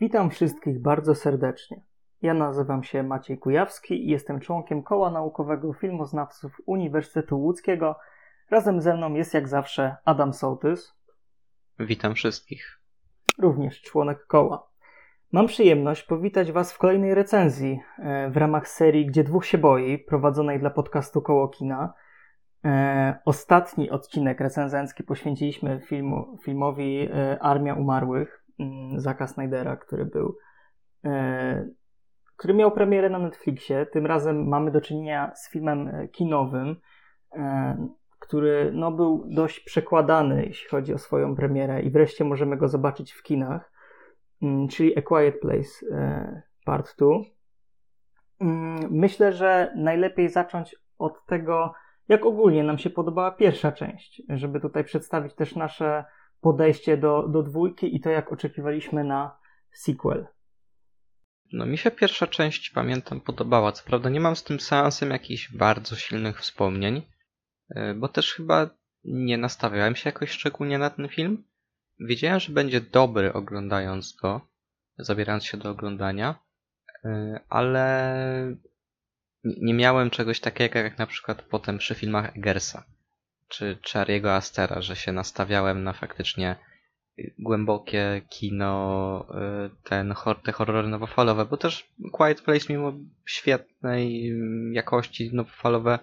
[0.00, 1.80] Witam wszystkich bardzo serdecznie.
[2.22, 7.98] Ja nazywam się Maciej Kujawski i jestem członkiem Koła Naukowego Filmoznawców Uniwersytetu Łódzkiego.
[8.50, 10.96] Razem ze mną jest jak zawsze Adam Sołtys.
[11.78, 12.80] Witam wszystkich.
[13.38, 14.70] Również członek koła.
[15.32, 19.98] Mam przyjemność powitać Was w kolejnej recenzji e, w ramach serii Gdzie dwóch się boi,
[19.98, 21.94] prowadzonej dla podcastu Koło Kina.
[22.64, 28.39] E, ostatni odcinek recenzencki poświęciliśmy filmu, filmowi e, Armia Umarłych
[28.96, 30.36] Zaka Snydera, który był
[32.36, 33.86] który miał premierę na Netflixie.
[33.86, 36.76] Tym razem mamy do czynienia z filmem kinowym,
[38.18, 43.12] który no, był dość przekładany, jeśli chodzi o swoją premierę i wreszcie możemy go zobaczyć
[43.12, 43.72] w kinach.
[44.42, 47.08] Mm, czyli A Quiet Place e, Part 2.
[48.40, 51.72] Mm, myślę, że najlepiej zacząć od tego,
[52.08, 56.04] jak ogólnie nam się podobała pierwsza część, żeby tutaj przedstawić też nasze
[56.40, 59.38] podejście do, do dwójki i to, jak oczekiwaliśmy na
[59.72, 60.26] sequel.
[61.52, 63.72] No mi się pierwsza część, pamiętam, podobała.
[63.72, 67.02] Co prawda nie mam z tym seansem jakichś bardzo silnych wspomnień,
[67.70, 68.70] e, bo też chyba
[69.04, 71.44] nie nastawiałem się jakoś szczególnie na ten film.
[72.00, 74.40] Wiedziałem, że będzie dobry oglądając go,
[74.98, 76.34] zabierając się do oglądania,
[77.04, 78.56] y, ale
[79.44, 82.84] nie miałem czegoś takiego jak na przykład potem przy filmach Eggersa
[83.50, 86.56] czy Chariego Astera, że się nastawiałem na faktycznie
[87.38, 89.26] głębokie kino,
[89.66, 92.92] y, ten, te horrory nowofalowe, bo też Quiet Place mimo
[93.26, 94.32] świetnej
[94.72, 95.98] jakości nowofalowe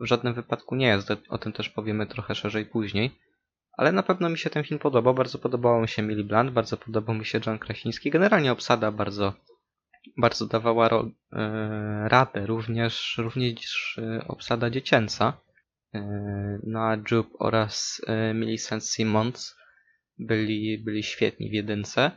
[0.00, 1.10] w żadnym wypadku nie jest.
[1.28, 3.10] O tym też powiemy trochę szerzej później.
[3.76, 5.14] Ale na pewno mi się ten film podobał.
[5.14, 8.10] Bardzo podobało mi się Millie Blunt, bardzo podobał mi się John Krasiński.
[8.10, 9.32] Generalnie obsada bardzo,
[10.18, 15.32] bardzo dawała e, radę, również, również e, obsada dziecięca.
[15.96, 19.56] E, no a Jupe oraz e, Millicent Simmons
[20.18, 22.10] byli, byli świetni w jedynce.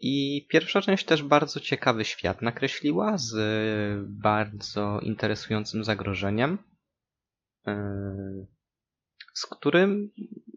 [0.00, 3.34] I pierwsza część też bardzo ciekawy świat nakreśliła z
[4.08, 6.58] bardzo interesującym zagrożeniem.
[7.66, 8.46] E,
[9.34, 10.10] z którym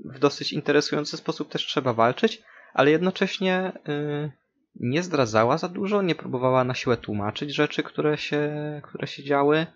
[0.06, 2.44] w dosyć interesujący sposób też trzeba walczyć,
[2.74, 3.72] ale jednocześnie
[4.76, 8.52] nie zdradzała za dużo, nie próbowała na siłę tłumaczyć rzeczy, które się,
[8.84, 9.68] które się działy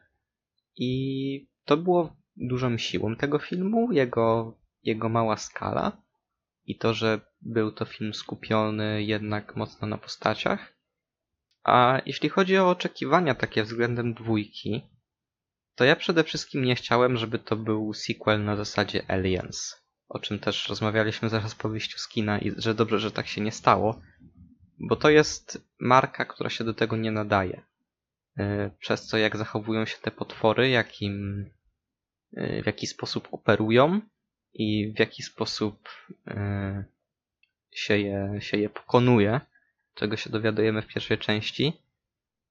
[0.75, 6.01] i to było dużą siłą tego filmu, jego, jego mała skala
[6.65, 10.73] i to, że był to film skupiony jednak mocno na postaciach.
[11.63, 14.81] A jeśli chodzi o oczekiwania takie względem dwójki,
[15.75, 19.75] to ja przede wszystkim nie chciałem, żeby to był sequel na zasadzie Aliens,
[20.09, 23.41] o czym też rozmawialiśmy zaraz po wyjściu z kina i że dobrze, że tak się
[23.41, 24.01] nie stało,
[24.79, 27.61] bo to jest marka, która się do tego nie nadaje.
[28.37, 31.45] E, przez co jak zachowują się te potwory, jakim,
[32.33, 34.01] w jaki sposób operują
[34.53, 35.89] i w jaki sposób
[36.27, 36.83] e,
[37.71, 39.41] się je, się je pokonuje,
[39.93, 41.73] czego się dowiadujemy w pierwszej części.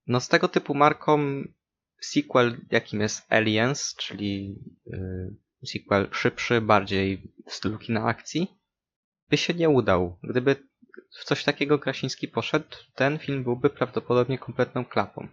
[0.06, 1.18] No z tego typu marką
[2.00, 8.58] sequel, jakim jest Aliens, czyli yy, sequel szybszy, bardziej w stylu kina akcji,
[9.30, 10.18] by się nie udał.
[10.22, 10.56] Gdyby
[11.10, 15.28] w coś takiego Krasiński poszedł, ten film byłby prawdopodobnie kompletną klapą.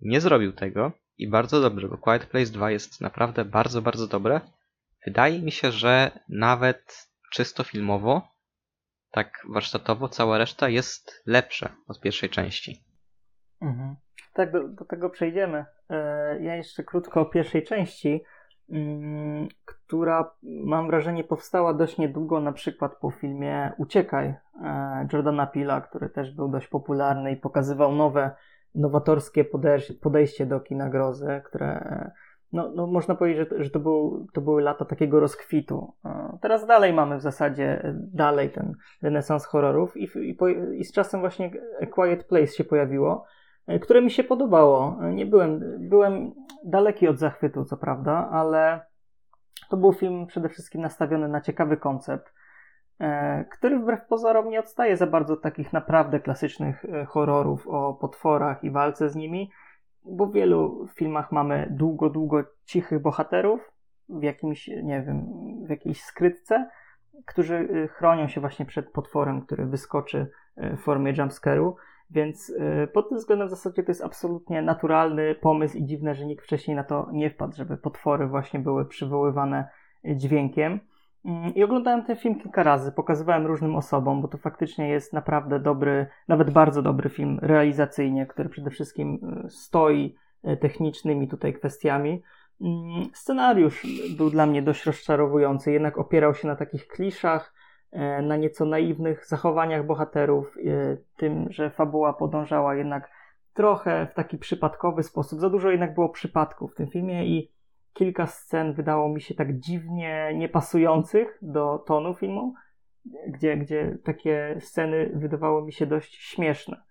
[0.00, 4.40] Nie zrobił tego i bardzo dobrze, bo Quiet Place 2 jest naprawdę bardzo, bardzo dobre.
[5.06, 8.28] Wydaje mi się, że nawet czysto filmowo,
[9.10, 12.84] tak warsztatowo, cała reszta jest lepsza od pierwszej części.
[13.62, 13.96] Mhm.
[14.34, 15.64] Tak, do, do tego przejdziemy.
[15.90, 18.24] E, ja jeszcze krótko o pierwszej części,
[18.70, 24.26] mm, która mam wrażenie powstała dość niedługo, na przykład po filmie Uciekaj
[24.64, 28.30] e, Jordana Pila, który też był dość popularny i pokazywał nowe,
[28.74, 29.44] nowatorskie
[30.00, 32.04] podejście do kina grozy, które
[32.52, 35.92] no, no można powiedzieć, że, że to, był, to były lata takiego rozkwitu.
[36.40, 41.20] Teraz dalej mamy w zasadzie dalej ten renesans horrorów i, i, po, i z czasem
[41.20, 41.50] właśnie
[41.82, 43.24] A Quiet Place się pojawiło
[43.68, 44.96] E, które mi się podobało.
[45.12, 46.32] Nie byłem, byłem
[46.64, 48.80] daleki od zachwytu, co prawda, ale
[49.70, 52.34] to był film przede wszystkim nastawiony na ciekawy koncept,
[53.50, 58.64] który wbrew pozorom nie odstaje za bardzo od takich naprawdę klasycznych e, horrorów o potworach
[58.64, 59.50] i walce z nimi,
[60.04, 63.72] bo w wielu filmach mamy długo, długo cichych bohaterów
[64.08, 65.26] w jakimś, nie wiem,
[65.66, 66.70] w jakiejś skrytce,
[67.26, 71.72] którzy chronią się właśnie przed potworem, który wyskoczy w formie jumpscare'u.
[72.10, 72.52] Więc
[72.92, 76.76] pod tym względem w zasadzie to jest absolutnie naturalny pomysł i dziwne, że nikt wcześniej
[76.76, 79.68] na to nie wpadł, żeby potwory właśnie były przywoływane
[80.04, 80.80] dźwiękiem.
[81.24, 85.60] Mm, I oglądałem ten film kilka razy, pokazywałem różnym osobom, bo to faktycznie jest naprawdę
[85.60, 90.14] dobry, nawet bardzo dobry film realizacyjnie, który przede wszystkim y, stoi
[90.48, 92.22] y, technicznymi tutaj kwestiami.
[92.60, 93.86] Mm, scenariusz
[94.16, 97.54] był dla mnie dość rozczarowujący, jednak opierał się na takich kliszach,
[97.92, 100.56] e, na nieco naiwnych zachowaniach bohaterów,
[101.16, 103.10] tym, że fabuła podążała jednak
[103.54, 105.40] trochę w taki przypadkowy sposób.
[105.40, 107.50] Za dużo jednak było przypadków w tym filmie i
[107.98, 112.54] kilka scen wydało mi się tak dziwnie niepasujących do tonu filmu,
[113.28, 116.82] gdzie, gdzie takie sceny wydawały mi się dość śmieszne.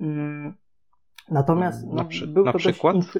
[0.00, 0.54] Mm,
[1.30, 2.96] natomiast no, przy, był to na przykład?
[2.96, 3.18] dość.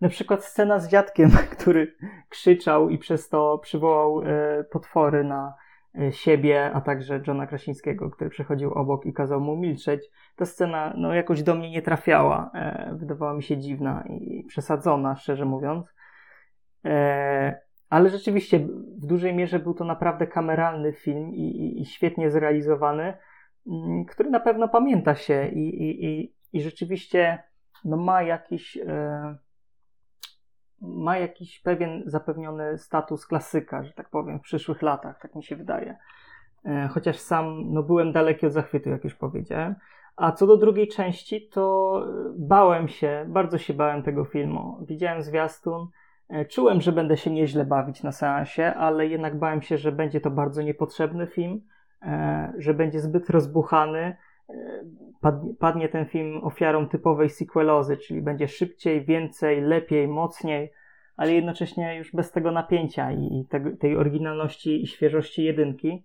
[0.00, 1.96] Na przykład scena z dziadkiem, który
[2.28, 5.54] krzyczał i przez to przywołał e, potwory na
[6.00, 10.10] e, siebie, a także Johna Krasińskiego, który przechodził obok i kazał mu milczeć.
[10.36, 12.50] Ta scena no, jakoś do mnie nie trafiała.
[12.54, 15.97] E, wydawała mi się dziwna i przesadzona, szczerze mówiąc.
[17.90, 18.58] Ale rzeczywiście
[18.98, 23.14] w dużej mierze był to naprawdę kameralny film i, i, i świetnie zrealizowany,
[23.66, 27.42] mm, który na pewno pamięta się i, i, rzeczywiście
[27.84, 28.76] no, ma jakiś.
[28.76, 29.36] E,
[30.80, 35.56] ma jakiś pewien zapewniony status klasyka, że tak powiem, w przyszłych latach, tak mi się
[35.56, 35.96] wydaje.
[36.64, 39.74] E, chociaż sam no, byłem daleki od zachwytu, jak już powiedziałem.
[40.16, 42.02] A co do drugiej części, to
[42.36, 44.84] bałem się, bardzo się bałem tego filmu.
[44.88, 45.88] Widziałem zwiastun, E,
[46.48, 50.30] czułem, że będę się nieźle bawić na seansie, ale jednak bałem się, że będzie to
[50.30, 51.60] bardzo niepotrzebny film,
[52.02, 54.16] e, że będzie zbyt rozbuchany.
[54.50, 54.54] E,
[55.58, 60.72] padnie ten film ofiarą typowej sequelozy, czyli będzie szybciej, więcej, lepiej, mocniej,
[61.16, 63.46] ale jednocześnie już bez tego napięcia i
[63.80, 66.04] tej oryginalności i świeżości jedynki.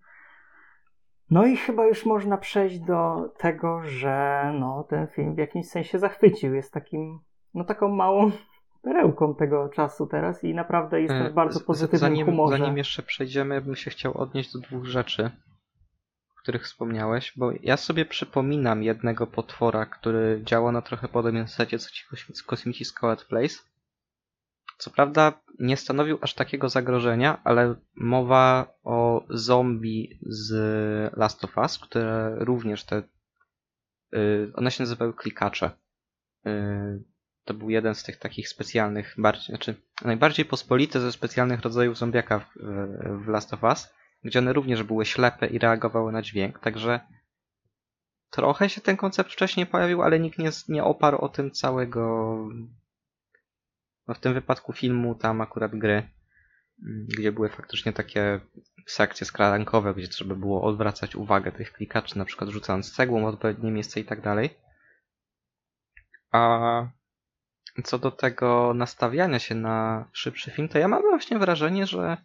[1.29, 5.99] No i chyba już można przejść do tego, że no, ten film w jakimś sensie
[5.99, 6.55] zachwycił.
[6.55, 7.19] Jest takim,
[7.53, 8.31] no taką małą
[8.83, 12.57] perełką tego czasu teraz i naprawdę jest w bardzo pozytywnym zanim, humorze.
[12.57, 15.31] Zanim jeszcze przejdziemy, bym się chciał odnieść do dwóch rzeczy,
[16.31, 21.79] o których wspomniałeś, bo ja sobie przypominam jednego potwora, który działa na trochę podobnym secie
[21.79, 22.03] co ci
[22.45, 23.55] kosmici z Coed Place.
[24.77, 31.79] Co prawda nie stanowił aż takiego zagrożenia, ale mowa o zombie z Last of Us,
[31.79, 33.03] które również te...
[34.11, 35.71] Yy, one się nazywały klikacze.
[37.45, 39.75] To był jeden z tych takich specjalnych, bardziej, znaczy
[40.05, 42.47] najbardziej pospolite ze specjalnych rodzajów zombiaka w,
[43.25, 43.93] w Last of Us,
[44.23, 46.99] gdzie one również były ślepe i reagowały na dźwięk, także
[48.29, 52.35] trochę się ten koncept wcześniej pojawił, ale nikt nie, nie oparł o tym całego
[54.07, 56.09] no w tym wypadku filmu, tam akurat gry,
[57.17, 58.39] gdzie były faktycznie takie
[58.87, 63.71] sekcje skradankowe, gdzie trzeba było odwracać uwagę tych klikaczy, na przykład rzucając cegłą w odpowiednie
[63.71, 64.49] miejsce i tak dalej.
[66.31, 66.87] A
[67.83, 72.17] co do tego nastawiania się na szybszy film, to ja mam właśnie wrażenie, że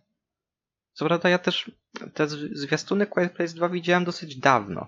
[0.92, 1.70] co prawda ja też
[2.14, 4.86] te zwiastuny Quiet Place 2 widziałem dosyć dawno.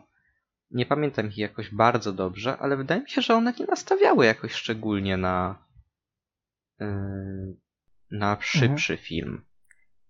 [0.71, 4.53] Nie pamiętam ich jakoś bardzo dobrze, ale wydaje mi się, że one nie nastawiały jakoś
[4.53, 5.67] szczególnie na
[6.81, 7.57] yy,
[8.11, 9.07] na szybszy mhm.
[9.07, 9.45] film.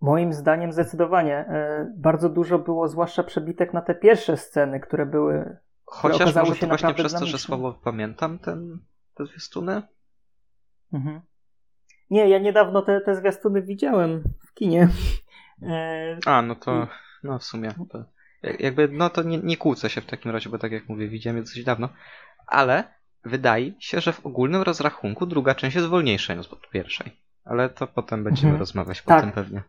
[0.01, 1.45] Moim zdaniem zdecydowanie.
[1.49, 5.57] Yy, bardzo dużo było, zwłaszcza przebitek na te pierwsze sceny, które były.
[5.85, 8.79] Chociaż może to właśnie przez to, że słabo pamiętam ten,
[9.15, 9.83] te zwiastuny?
[10.93, 11.21] Mhm.
[12.11, 14.89] Nie, ja niedawno te, te zwiastuny widziałem w kinie.
[15.63, 16.19] E...
[16.27, 16.89] A, no to,
[17.23, 18.05] no w sumie, to,
[18.59, 21.37] jakby, no to nie, nie kłócę się w takim razie, bo tak jak mówię, widziałem
[21.37, 21.89] je dosyć dawno,
[22.47, 22.85] ale
[23.25, 27.13] wydaje się, że w ogólnym rozrachunku druga część jest wolniejsza niż od pierwszej.
[27.45, 28.61] Ale to potem będziemy mhm.
[28.61, 29.17] rozmawiać tak.
[29.17, 29.63] potem pewnie.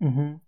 [0.00, 0.38] Mhm.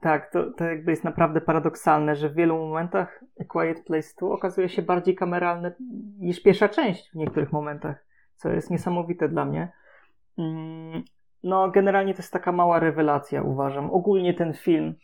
[0.00, 4.68] Tak, to, to jakby jest naprawdę paradoksalne, że w wielu momentach Quiet Place 2 okazuje
[4.68, 5.74] się bardziej kameralne
[6.18, 8.09] niż pierwsza część w niektórych momentach
[8.40, 9.72] co jest niesamowite dla mnie.
[10.38, 11.02] Mm,
[11.42, 13.90] no, generalnie to jest taka mała rewelacja, uważam.
[13.90, 14.94] Ogólnie ten film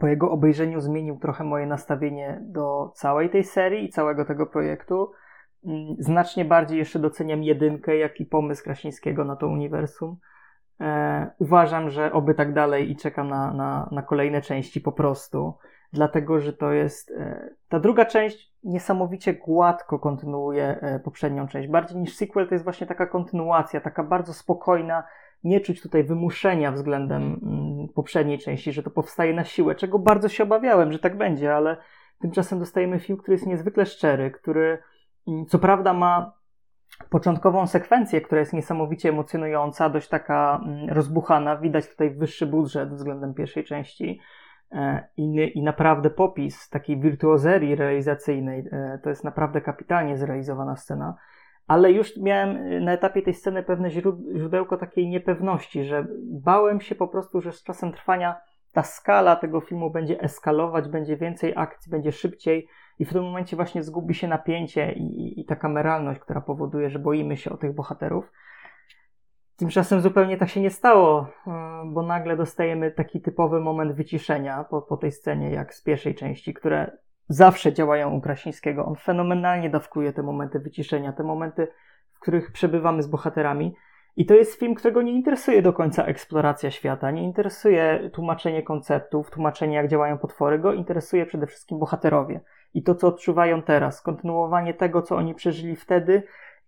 [0.00, 5.12] po jego obejrzeniu zmienił trochę moje nastawienie do całej tej serii i całego tego projektu.
[5.64, 10.16] Mm, znacznie bardziej jeszcze doceniam jedynkę, jak i pomysł Krasińskiego na to uniwersum.
[10.80, 15.54] E, uważam, że oby tak dalej i czekam na, na, na kolejne części po prostu
[15.92, 17.10] dlatego że to jest.
[17.10, 21.68] E, ta druga część niesamowicie gładko kontynuuje e, poprzednią część.
[21.68, 25.04] Bardziej niż sequel to jest właśnie taka kontynuacja, taka bardzo spokojna.
[25.44, 30.28] Nie czuć tutaj wymuszenia względem mm, poprzedniej części, że to powstaje na siłę, czego bardzo
[30.28, 31.76] się obawiałem, że tak będzie, ale
[32.20, 34.78] tymczasem dostajemy film, który jest niezwykle szczery, który
[35.28, 36.32] mm, co prawda ma
[37.10, 41.56] początkową sekwencję, która jest niesamowicie emocjonująca, dość taka mm, rozbuchana.
[41.56, 44.20] Widać tutaj wyższy budżet względem pierwszej części
[45.16, 48.68] i, i naprawdę popis takiej wirtuozerii realizacyjnej.
[48.72, 51.14] E, to jest naprawdę kapitalnie zrealizowana scena.
[51.66, 53.90] Ale już miałem e, na etapie tej sceny pewne
[54.36, 58.36] źródełko takiej niepewności, że bałem się po prostu, że z czasem trwania
[58.72, 63.56] ta skala tego filmu będzie eskalować, będzie więcej akcji, będzie szybciej i w tym momencie
[63.56, 67.56] właśnie zgubi się napięcie i, i, i ta kameralność, która powoduje, że boimy się o
[67.56, 68.32] tych bohaterów.
[69.62, 71.50] Tymczasem zupełnie tak się nie stało, y,
[71.86, 76.54] bo nagle dostajemy taki typowy moment wyciszenia po, po tej scenie, jak z pierwszej części,
[76.54, 76.90] które
[77.28, 78.84] zawsze działają u Krasińskiego.
[78.86, 81.68] On fenomenalnie dawkuje te momenty wyciszenia, te momenty,
[82.12, 83.74] w których przebywamy z bohaterami.
[84.16, 89.30] I to jest film, którego nie interesuje do końca eksploracja świata, nie interesuje tłumaczenie konceptów,
[89.30, 92.40] tłumaczenie jak działają potwory, go interesuje przede wszystkim bohaterowie
[92.74, 96.22] i to, co odczuwają teraz, kontynuowanie tego, co oni przeżyli wtedy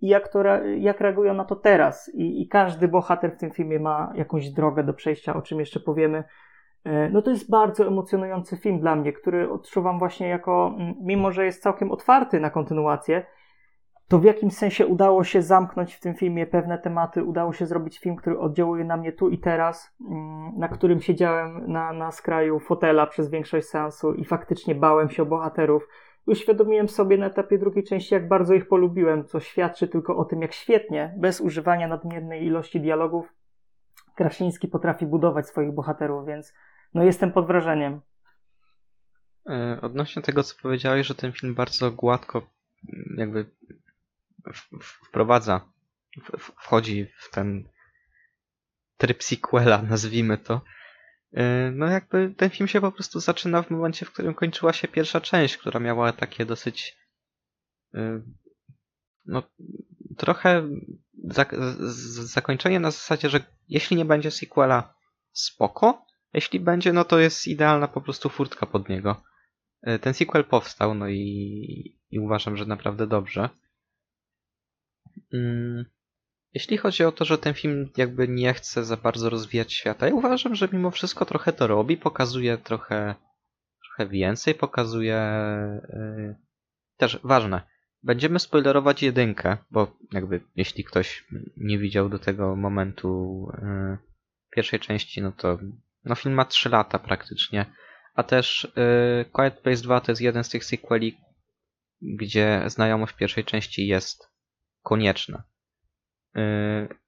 [0.04, 0.42] i jak, to,
[0.78, 2.14] jak reagują na to teraz.
[2.14, 5.80] I, I każdy bohater w tym filmie ma jakąś drogę do przejścia, o czym jeszcze
[5.80, 6.24] powiemy.
[6.84, 11.44] E, no to jest bardzo emocjonujący film dla mnie, który odczuwam właśnie jako, mimo że
[11.44, 13.26] jest całkiem otwarty na kontynuację,
[14.08, 17.98] to w jakimś sensie udało się zamknąć w tym filmie pewne tematy, udało się zrobić
[17.98, 22.60] film, który oddziałuje na mnie tu i teraz, mm, na którym siedziałem na, na skraju
[22.60, 25.88] fotela przez większość seansu i faktycznie bałem się o bohaterów.
[26.26, 30.42] Uświadomiłem sobie na etapie drugiej części, jak bardzo ich polubiłem, co świadczy tylko o tym,
[30.42, 33.32] jak świetnie, bez używania nadmiernej ilości dialogów,
[34.14, 36.54] Krasiński potrafi budować swoich bohaterów, więc
[36.94, 38.00] no jestem pod wrażeniem.
[39.48, 42.50] E, odnośnie tego, co powiedziałeś, że ten film bardzo gładko
[43.16, 43.50] jakby
[45.08, 45.60] wprowadza,
[46.60, 47.68] wchodzi w ten
[48.96, 50.60] tryb sequela, nazwijmy to,
[51.72, 55.20] no jakby ten film się po prostu zaczyna w momencie, w którym kończyła się pierwsza
[55.20, 56.96] część, która miała takie dosyć
[57.94, 58.22] y,
[59.26, 59.42] no
[60.16, 60.68] trochę
[62.24, 64.94] zakończenie na zasadzie, że jeśli nie będzie sequela,
[65.32, 66.06] spoko.
[66.32, 69.22] Jeśli będzie, no to jest idealna po prostu furtka pod niego.
[69.88, 73.48] Y, ten sequel powstał, no i, i uważam, że naprawdę dobrze.
[75.32, 75.84] Mm,
[76.54, 80.14] jeśli chodzi o to, że ten film jakby nie chce za bardzo rozwijać świata, ja
[80.14, 83.14] uważam, że mimo wszystko trochę to robi, pokazuje trochę,
[83.82, 85.28] trochę więcej, pokazuje
[85.92, 86.36] yy,
[86.96, 87.62] też ważne.
[88.02, 91.24] Będziemy spoilerować jedynkę, bo jakby jeśli ktoś
[91.56, 93.98] nie widział do tego momentu yy,
[94.50, 95.58] pierwszej części, no to
[96.04, 97.66] no film ma 3 lata praktycznie.
[98.14, 101.16] A też yy, Quiet Place 2 to jest jeden z tych sequeli,
[102.02, 104.30] gdzie znajomość pierwszej części jest
[104.82, 105.42] konieczne.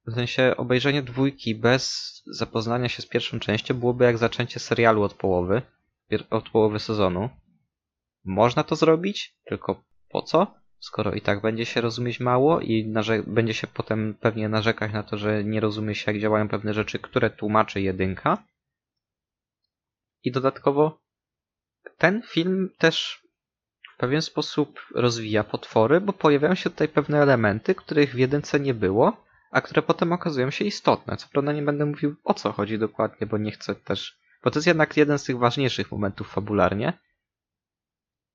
[0.06, 5.14] W sensie obejrzenie dwójki bez zapoznania się z pierwszą częścią byłoby jak zaczęcie serialu od
[5.14, 5.62] połowy,
[6.30, 7.30] od połowy sezonu.
[8.25, 10.54] Można to zrobić, tylko po co?
[10.78, 12.92] Skoro i tak będzie się rozumieć mało i
[13.26, 16.99] będzie się potem pewnie narzekać na to, że nie rozumie się jak działają pewne rzeczy,
[16.99, 18.45] które tłumaczy jedynka.
[20.23, 21.00] I dodatkowo
[21.99, 23.25] ten film też
[23.97, 28.75] w pewien sposób rozwija potwory, bo pojawiają się tutaj pewne elementy, których w jedynce nie
[28.75, 31.17] było, a które potem okazują się istotne.
[31.17, 34.19] Co prawda nie będę mówił o co chodzi dokładnie, bo nie chcę też.
[34.45, 36.99] Bo to jest jednak jeden z tych ważniejszych momentów fabularnie.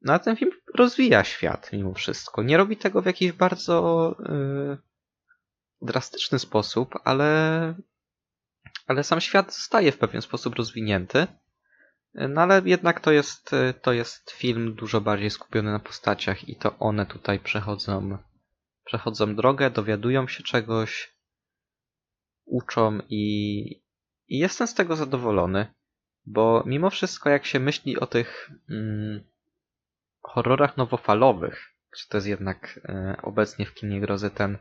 [0.02, 2.44] No a ten film rozwija świat mimo wszystko.
[2.44, 4.78] Nie robi tego w jakiś bardzo yy,
[5.82, 7.76] drastyczny sposób, ale,
[8.88, 11.28] ale sam świat zostaje w pewien sposób rozwinięty.
[12.14, 13.52] No ale jednak to jest,
[13.82, 18.18] to jest film dużo bardziej skupiony na postaciach i to one tutaj przechodzą,
[18.86, 21.16] przechodzą drogę, dowiadują się czegoś,
[22.46, 23.64] uczą i,
[24.28, 25.68] i jestem z tego zadowolony,
[26.26, 29.24] bo mimo wszystko jak się myśli o tych mm,
[30.22, 34.58] horrorach nowofalowych, czy to jest jednak e, obecnie w kinie grozy ten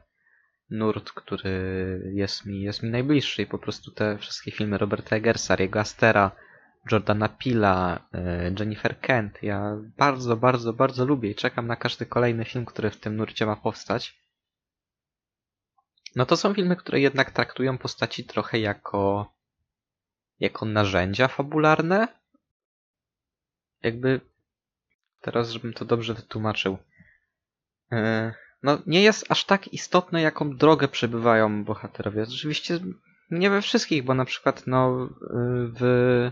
[0.70, 5.54] nurt, który jest mi, jest mi najbliższy i po prostu te wszystkie filmy Roberta Eggersa,
[5.54, 6.30] Riego Astera,
[6.92, 9.42] Jordana Pila, e, Jennifer Kent.
[9.42, 13.46] Ja bardzo, bardzo, bardzo lubię i czekam na każdy kolejny film, który w tym nurcie
[13.46, 14.20] ma powstać.
[16.16, 19.32] No to są filmy, które jednak traktują postaci trochę jako
[20.40, 22.08] jako narzędzia fabularne.
[23.82, 24.20] Jakby
[25.20, 26.78] teraz, żebym to dobrze wytłumaczył.
[27.92, 28.32] E,
[28.62, 32.22] no, nie jest aż tak istotne, jaką drogę przebywają bohaterowie.
[32.22, 32.80] Oczywiście
[33.30, 35.08] nie we wszystkich, bo na przykład no,
[35.78, 36.30] w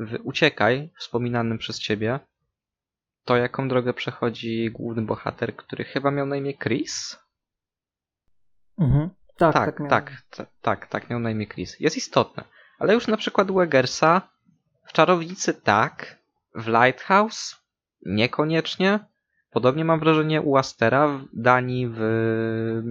[0.00, 2.20] w Uciekaj, wspominanym przez ciebie,
[3.24, 7.18] to jaką drogę przechodzi główny bohater, który chyba miał na imię Chris?
[8.78, 9.10] Mhm.
[9.36, 11.80] Tak, tak, tak, tak, tak, tak, tak, miał na imię Chris.
[11.80, 12.44] Jest istotne.
[12.78, 14.22] Ale już na przykład u Eggersa
[14.86, 16.18] w Czarownicy tak,
[16.54, 17.56] w Lighthouse
[18.06, 18.98] niekoniecznie.
[19.50, 22.00] Podobnie mam wrażenie u Astera w Danii, w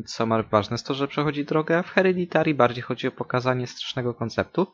[0.06, 1.84] co ma ważne jest to, że przechodzi drogę.
[1.84, 4.68] W Hereditary bardziej chodzi o pokazanie strasznego konceptu.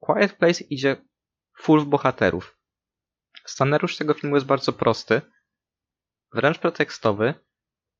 [0.00, 0.96] Quiet Place idzie
[1.56, 2.58] full w bohaterów.
[3.44, 5.22] Scenariusz tego filmu jest bardzo prosty,
[6.32, 7.34] wręcz pretekstowy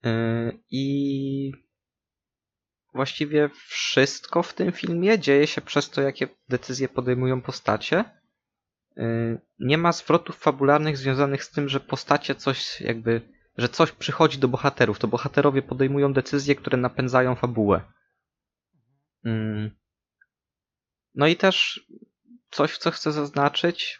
[0.03, 1.53] yy, i
[2.95, 8.05] właściwie wszystko w tym filmie dzieje się przez to, jakie decyzje podejmują postacie.
[8.97, 13.21] Yy, nie ma zwrotów fabularnych związanych z tym, że postacie coś jakby,
[13.59, 14.99] że coś przychodzi do bohaterów.
[14.99, 17.93] To bohaterowie podejmują decyzje, które napędzają fabułę.
[19.25, 19.71] Mm.
[21.17, 21.87] No i też
[22.51, 23.99] coś, co chcę zaznaczyć.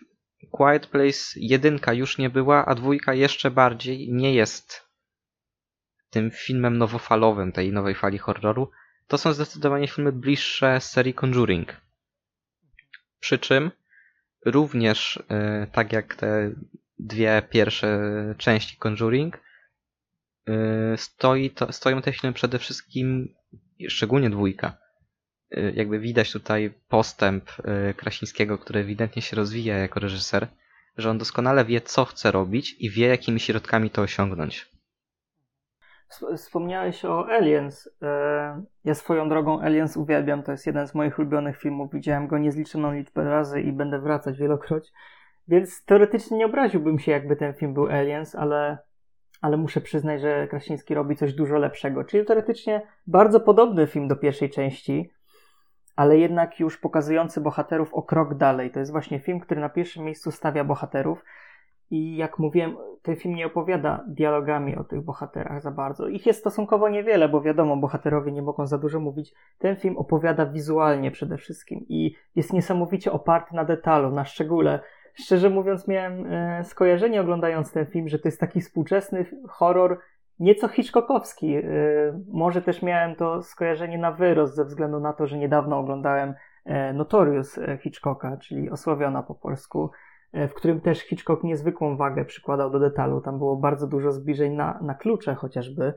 [0.51, 4.87] Quiet Place jedynka już nie była, a dwójka jeszcze bardziej nie jest
[6.11, 8.71] tym filmem nowofalowym tej nowej fali horroru.
[9.07, 11.77] To są zdecydowanie filmy bliższe serii Conjuring.
[13.21, 13.71] Przy czym
[14.47, 16.55] również, yy, tak jak te
[16.99, 18.01] dwie pierwsze
[18.39, 19.39] części Conjuring,
[20.47, 20.55] yy,
[20.97, 23.35] stoi to, stoją te filmy przede wszystkim,
[23.89, 24.86] szczególnie dwójka, Y,
[25.51, 27.51] jakby widać tutaj postęp
[27.91, 30.47] y, Krasińskiego, który ewidentnie się rozwija jako reżyser,
[30.97, 34.77] że on doskonale wie, co chce robić i wie, jakimi środkami to osiągnąć.
[36.37, 37.91] Wspomniałeś o Aliens.
[38.03, 40.43] E, ja swoją drogą Aliens uwielbiam.
[40.43, 41.93] To jest jeden z moich ulubionych filmów.
[41.93, 44.93] Widziałem go niezliczoną liczbę razy i będę wracać wielokroć.
[45.49, 48.79] Więc teoretycznie nie obraziłbym się, jakby ten film był Aliens, ale,
[49.41, 52.05] ale muszę przyznać, że Krasiński robi coś dużo lepszego.
[52.05, 55.11] Czyli teoretycznie bardzo podobny film do pierwszej części,
[55.97, 58.71] ale jednak już pokazujący bohaterów o krok dalej.
[58.71, 61.25] To jest właśnie film, który na pierwszym miejscu stawia bohaterów.
[61.91, 66.09] I jak mówiłem, ten film nie opowiada dialogami o tych bohaterach za bardzo.
[66.09, 69.35] Ich jest stosunkowo niewiele, bo wiadomo, bohaterowie nie mogą za dużo mówić.
[69.59, 74.81] Ten film opowiada wizualnie przede wszystkim i jest niesamowicie oparty na detalu, na szczególe.
[75.15, 79.99] Szczerze mówiąc, miałem e, skojarzenie oglądając ten film, że to jest taki współczesny horror
[80.41, 81.57] nieco Hitchcockowski.
[81.57, 81.65] Y,
[82.33, 86.93] może też miałem to skojarzenie na wyrost ze względu na to, że niedawno oglądałem e,
[86.93, 89.91] Notorious e, Hitchcocka, czyli Osławiona po polsku,
[90.33, 93.21] e, w którym też Hitchcock niezwykłą wagę przykładał do detalu.
[93.21, 95.95] Tam było bardzo dużo zbliżeń na, na klucze chociażby,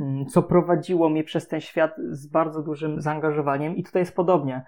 [0.00, 4.62] mm, co prowadziło mnie przez ten świat z bardzo dużym zaangażowaniem i tutaj jest podobnie.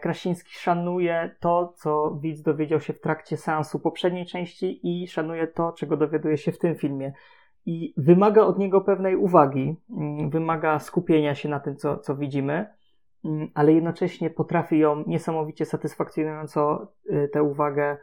[0.00, 5.72] Krasiński szanuje to, co widz dowiedział się w trakcie seansu poprzedniej części i szanuje to,
[5.72, 7.12] czego dowiaduje się w tym filmie
[7.66, 12.74] i wymaga od niego pewnej uwagi, mm, wymaga skupienia się na tym, co, co widzimy,
[13.24, 17.96] mm, ale jednocześnie potrafi ją niesamowicie satysfakcjonująco y, tę uwagę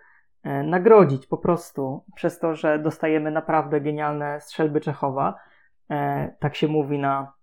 [0.44, 5.36] e, nagrodzić po prostu przez to, że dostajemy naprawdę genialne strzelby Czechowa.
[5.90, 7.34] E, tak się mówi na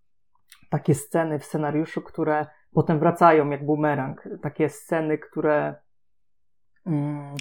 [0.70, 4.28] takie sceny w scenariuszu, które potem wracają jak bumerang.
[4.42, 5.74] Takie sceny, które
[6.87, 7.35] mm,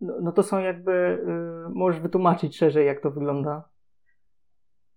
[0.00, 0.92] no, no to są jakby,
[1.66, 3.68] y, możesz wytłumaczyć szerzej, jak to wygląda?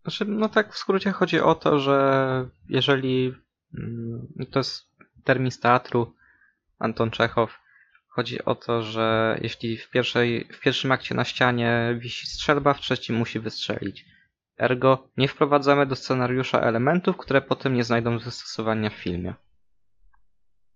[0.02, 3.34] Znaczy, no tak w skrócie chodzi o to, że jeżeli
[3.78, 4.90] mm, to jest
[5.24, 6.16] termin z teatru
[6.80, 7.60] Anton Czechow,
[8.08, 12.80] chodzi o to, że jeśli w, pierwszej, w pierwszym akcie na ścianie wisi strzelba, w
[12.80, 14.06] trzecim musi wystrzelić.
[14.60, 19.34] Ergo nie wprowadzamy do scenariusza elementów, które potem nie znajdą zastosowania w filmie.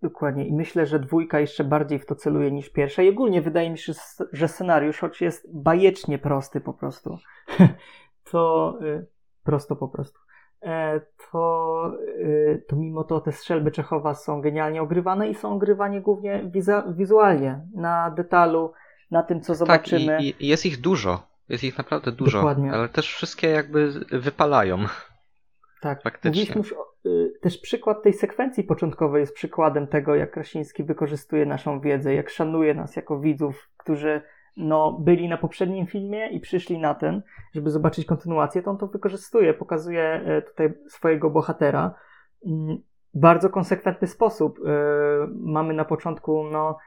[0.01, 0.47] Dokładnie.
[0.47, 3.03] I myślę, że dwójka jeszcze bardziej w to celuje niż pierwsza.
[3.03, 3.93] I ogólnie wydaje mi się,
[4.31, 7.17] że scenariusz, choć jest bajecznie prosty po prostu,
[8.31, 9.12] to y,
[9.43, 10.19] prosto po prostu,
[10.61, 11.01] e,
[11.31, 11.91] to,
[12.51, 16.51] e, to mimo to te strzelby Czechowa są genialnie ogrywane i są ogrywane głównie
[16.95, 18.73] wizualnie, na detalu,
[19.11, 20.07] na tym, co zobaczymy.
[20.07, 21.27] Tak, i, i jest ich dużo.
[21.49, 22.37] Jest ich naprawdę dużo.
[22.37, 22.73] Dokładnie.
[22.73, 24.77] Ale też wszystkie jakby wypalają.
[25.81, 26.29] Tak, Faktycznie.
[26.29, 26.75] Mówiliśmy już,
[27.05, 32.29] y, też przykład tej sekwencji początkowej jest przykładem tego, jak Krasiński wykorzystuje naszą wiedzę, jak
[32.29, 34.21] szanuje nas jako widzów, którzy
[34.57, 37.21] no, byli na poprzednim filmie i przyszli na ten,
[37.53, 41.93] żeby zobaczyć kontynuację, to on to wykorzystuje, pokazuje e, tutaj swojego bohatera
[42.45, 42.77] mm,
[43.13, 44.59] bardzo konsekwentny sposób.
[44.59, 44.71] E,
[45.29, 46.77] mamy na początku no,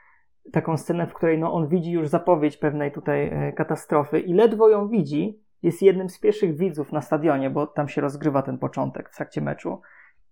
[0.53, 4.69] taką scenę, w której no, on widzi już zapowiedź pewnej tutaj e, katastrofy i ledwo
[4.69, 9.11] ją widzi, jest jednym z pierwszych widzów na stadionie, bo tam się rozgrywa ten początek
[9.11, 9.81] w trakcie meczu.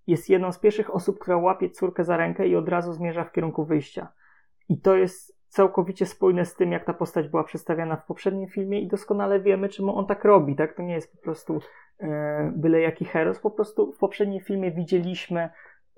[0.07, 3.33] Jest jedną z pierwszych osób, która łapie córkę za rękę i od razu zmierza w
[3.33, 4.09] kierunku wyjścia.
[4.69, 8.81] I to jest całkowicie spójne z tym, jak ta postać była przedstawiana w poprzednim filmie
[8.81, 10.77] i doskonale wiemy, czemu on tak robi, tak?
[10.77, 11.61] To nie jest po prostu
[12.01, 15.49] e, byle jaki heros, po prostu w poprzednim filmie widzieliśmy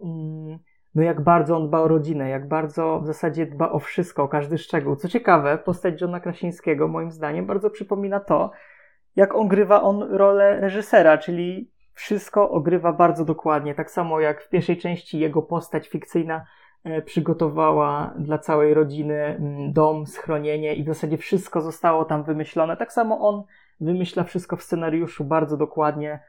[0.03, 0.59] mm,
[0.95, 4.29] no jak bardzo on dba o rodzinę, jak bardzo w zasadzie dba o wszystko, o
[4.29, 4.97] każdy szczegół.
[4.97, 8.51] Co ciekawe, postać Johna Krasińskiego moim zdaniem bardzo przypomina to,
[9.17, 14.49] jak on grywa on rolę reżysera, czyli wszystko ogrywa bardzo dokładnie, tak samo jak w
[14.49, 16.47] pierwszej części jego postać fikcyjna
[17.05, 22.77] przygotowała dla całej rodziny mm, dom, schronienie i w zasadzie wszystko zostało tam wymyślone.
[22.77, 23.43] Tak samo on
[23.81, 26.21] wymyśla wszystko w scenariuszu bardzo dokładnie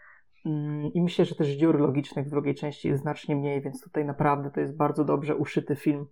[0.46, 4.06] mm, i myślę, że też dziur logicznych w drugiej części jest znacznie mniej, więc tutaj
[4.06, 6.08] naprawdę to jest bardzo dobrze uszyty film.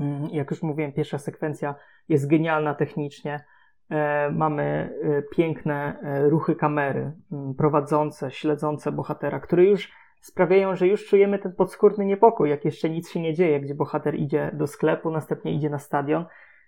[0.00, 1.74] Mm, jak już mówiłem, pierwsza sekwencja
[2.08, 3.44] jest genialna technicznie.
[3.90, 4.62] E, mamy
[5.02, 7.12] e, piękne ruchy kamery
[7.58, 13.10] prowadzące, śledzące bohatera, który już sprawiają, że już czujemy ten podskórny niepokój, jak jeszcze nic
[13.10, 16.24] się nie dzieje, gdzie bohater idzie do sklepu, następnie idzie na stadion.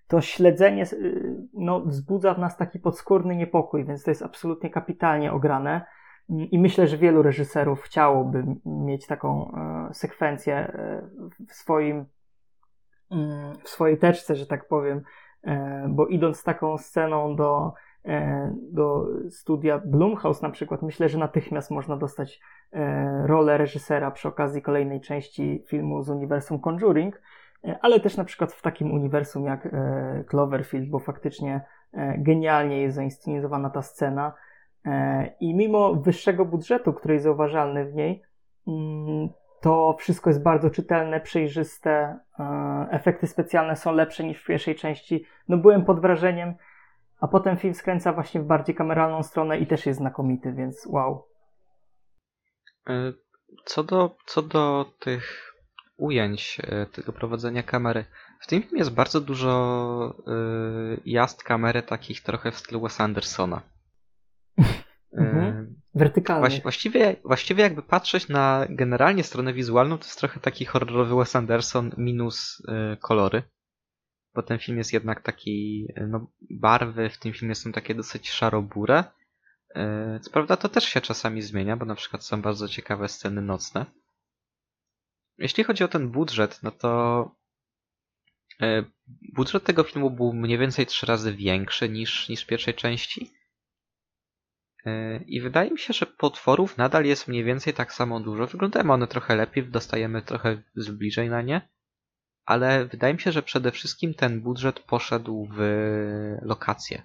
[0.09, 5.33] To śledzenie y, no, wzbudza w nas taki podskórny niepokój, więc to jest absolutnie kapitalnie
[5.33, 5.87] ograne.
[6.29, 9.53] I myślę, że wielu reżyserów chciałoby mieć taką
[9.93, 10.73] sekwencję
[11.49, 12.05] w swoim
[13.11, 15.03] mm, w swojej teczce, że tak powiem,
[15.89, 17.94] bo idąc taką sceną do E,
[18.73, 22.41] do studia Blumhouse na przykład, myślę, że natychmiast można dostać
[22.73, 27.23] e, rolę reżysera przy okazji kolejnej części filmu z uniwersum Conjuring,
[27.65, 29.69] e, ale też na przykład w takim uniwersum jak
[30.29, 31.61] Cloverfield, bo faktycznie
[32.19, 34.33] genialnie jest zainscenizowana ta scena
[35.41, 38.23] i mimo wyższego budżetu, który jest zauważalny w niej,
[38.69, 39.29] mm,
[39.61, 42.19] to wszystko jest bardzo czytelne, przejrzyste,
[42.91, 45.25] efekty specjalne są lepsze niż w pierwszej części.
[45.49, 46.55] No byłem pod wrażeniem,
[47.25, 51.27] a potem film skręca właśnie w bardziej kameralną stronę i też jest znakomity, więc wow.
[52.89, 53.13] E,
[53.65, 55.55] co do, co do tych
[55.97, 58.05] ujęć, e, tego prowadzenia kamery,
[58.41, 60.15] w tym filmie jest bardzo dużo
[60.97, 63.61] y, jazd kamery takich trochę w stylu Wes Andersona.
[65.19, 65.75] Mhm.
[65.95, 66.61] Wertykalnie.
[66.63, 71.91] Właściwie, właściwie jakby patrzeć na generalnie stronę wizualną, to jest trochę taki horrorowy Wes Anderson
[71.97, 73.43] minus y, kolory
[74.35, 79.05] bo ten film jest jednak taki, no barwy w tym filmie są takie dosyć szarobure.
[79.75, 83.43] E, co prawda to też się czasami zmienia, bo na przykład są bardzo ciekawe sceny
[83.43, 83.87] nocne.
[85.39, 87.31] Jeśli chodzi o ten budżet, no to
[88.61, 88.85] e,
[89.33, 93.33] budżet tego filmu był mniej więcej trzy razy większy niż, niż pierwszej części.
[94.87, 98.47] E, I wydaje mi się, że potworów nadal jest mniej więcej tak samo dużo.
[98.47, 101.74] Wyglądają one trochę lepiej, dostajemy trochę zbliżej na nie
[102.47, 105.59] ale wydaje mi się, że przede wszystkim ten budżet poszedł w
[106.43, 107.03] lokacje.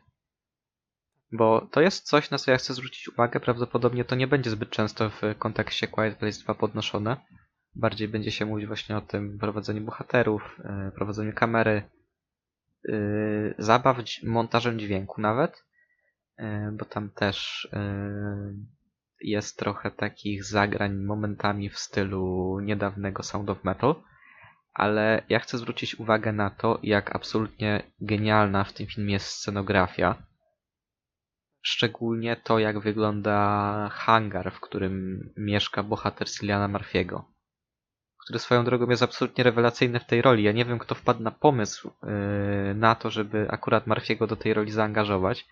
[1.32, 3.40] Bo to jest coś, na co ja chcę zwrócić uwagę.
[3.40, 7.18] Prawdopodobnie to nie będzie zbyt często w kontekście Quiet Place 2 podnoszone.
[7.76, 11.84] Bardziej będzie się mówić właśnie o tym prowadzeniu bohaterów, e, prowadzeniu kamery,
[12.90, 12.94] e,
[13.58, 15.64] zabaw montażem dźwięku nawet,
[16.38, 17.68] e, bo tam też
[19.22, 23.96] jest trochę takich zagrań momentami w stylu niedawnego Sound of Metal
[24.80, 30.16] ale ja chcę zwrócić uwagę na to, jak absolutnie genialna w tym filmie jest scenografia.
[31.62, 37.26] Szczególnie to, jak wygląda hangar, w którym mieszka bohater Siliana Marfiego.
[38.24, 40.44] Który swoją drogą jest absolutnie rewelacyjny w tej roli.
[40.44, 44.54] Ja nie wiem, kto wpadł na pomysł yy, na to, żeby akurat Marfiego do tej
[44.54, 45.48] roli zaangażować,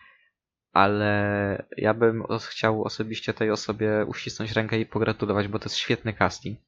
[0.73, 6.13] ale ja bym chciał osobiście tej osobie uścisnąć rękę i pogratulować, bo to jest świetny
[6.13, 6.59] casting.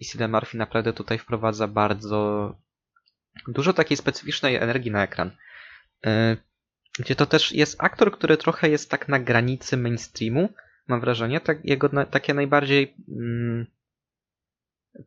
[0.00, 2.54] I Cillian Murphy naprawdę tutaj wprowadza bardzo
[3.48, 5.30] dużo takiej specyficznej energii na ekran.
[6.06, 6.36] E,
[6.98, 10.48] gdzie to też jest aktor, który trochę jest tak na granicy mainstreamu,
[10.88, 11.40] mam wrażenie.
[11.40, 13.66] Tak, jego na, takie najbardziej mm,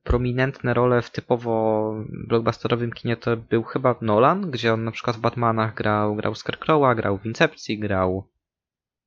[0.03, 1.93] prominentne role w typowo
[2.27, 6.95] blockbusterowym kinie to był chyba Nolan, gdzie on na przykład w Batmanach grał, grał Scarecrow'a,
[6.95, 8.29] grał w Incepcji, grał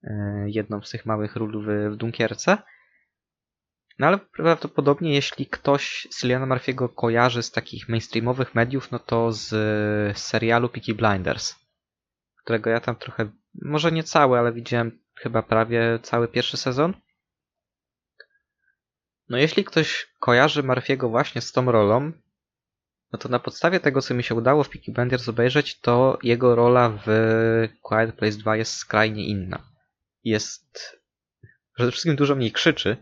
[0.02, 2.58] e, jedną z tych małych ról w, w Dunkierce.
[3.98, 9.48] No ale prawdopodobnie jeśli ktoś Cilliana Murphy'ego kojarzy z takich mainstreamowych mediów, no to z,
[10.18, 11.54] z serialu Peaky Blinders,
[12.42, 13.30] którego ja tam trochę,
[13.62, 16.94] może nie cały, ale widziałem chyba prawie cały pierwszy sezon.
[19.28, 22.12] No jeśli ktoś kojarzy Murphy'ego właśnie z tą rolą,
[23.12, 26.54] no to na podstawie tego, co mi się udało w Peaky Blinders obejrzeć, to jego
[26.54, 27.08] rola w
[27.82, 29.62] Quiet Place 2 jest skrajnie inna.
[30.24, 31.00] Jest
[31.74, 32.96] przede wszystkim dużo mniej krzyczy,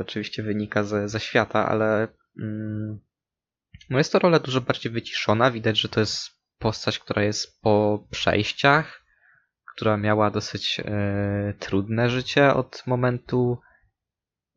[0.00, 2.08] oczywiście wynika ze, ze świata, ale
[2.40, 3.00] mm,
[3.90, 5.50] no jest to rola dużo bardziej wyciszona.
[5.50, 9.04] Widać, że to jest postać, która jest po przejściach,
[9.74, 13.58] która miała dosyć e, trudne życie od momentu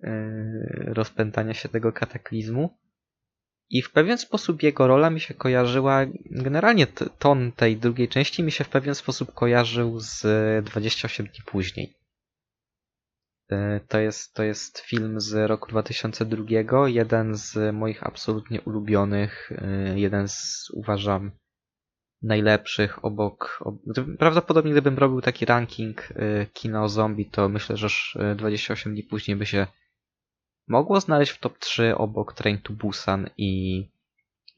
[0.04, 0.12] e,
[0.94, 2.78] rozpętania się tego kataklizmu.
[3.70, 6.88] I w pewien sposób jego rola mi się kojarzyła, generalnie
[7.20, 10.26] ton tej drugiej części mi się w pewien sposób kojarzył z
[10.66, 12.05] 28 dni później.
[13.52, 20.00] E, to jest, to jest film z roku 2002, jeden z moich absolutnie ulubionych, e,
[20.00, 21.32] jeden z uważam
[22.22, 23.64] najlepszych obok.
[24.20, 27.88] Prawdopodobnie gdybym robił taki ranking e, kina o zombie, to myślę, że
[28.36, 29.68] 28 dni później by się
[30.68, 33.84] mogło znaleźć w top 3 obok Train to Busan i,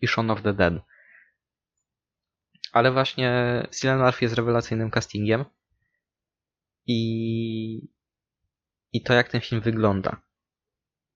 [0.02, 0.74] i Shaun of the Dead.
[2.72, 5.46] Ale właśnie Cillian Murphy jest rewelacyjnym castingiem
[6.88, 7.97] i
[8.94, 10.22] i to, jak ten film wygląda.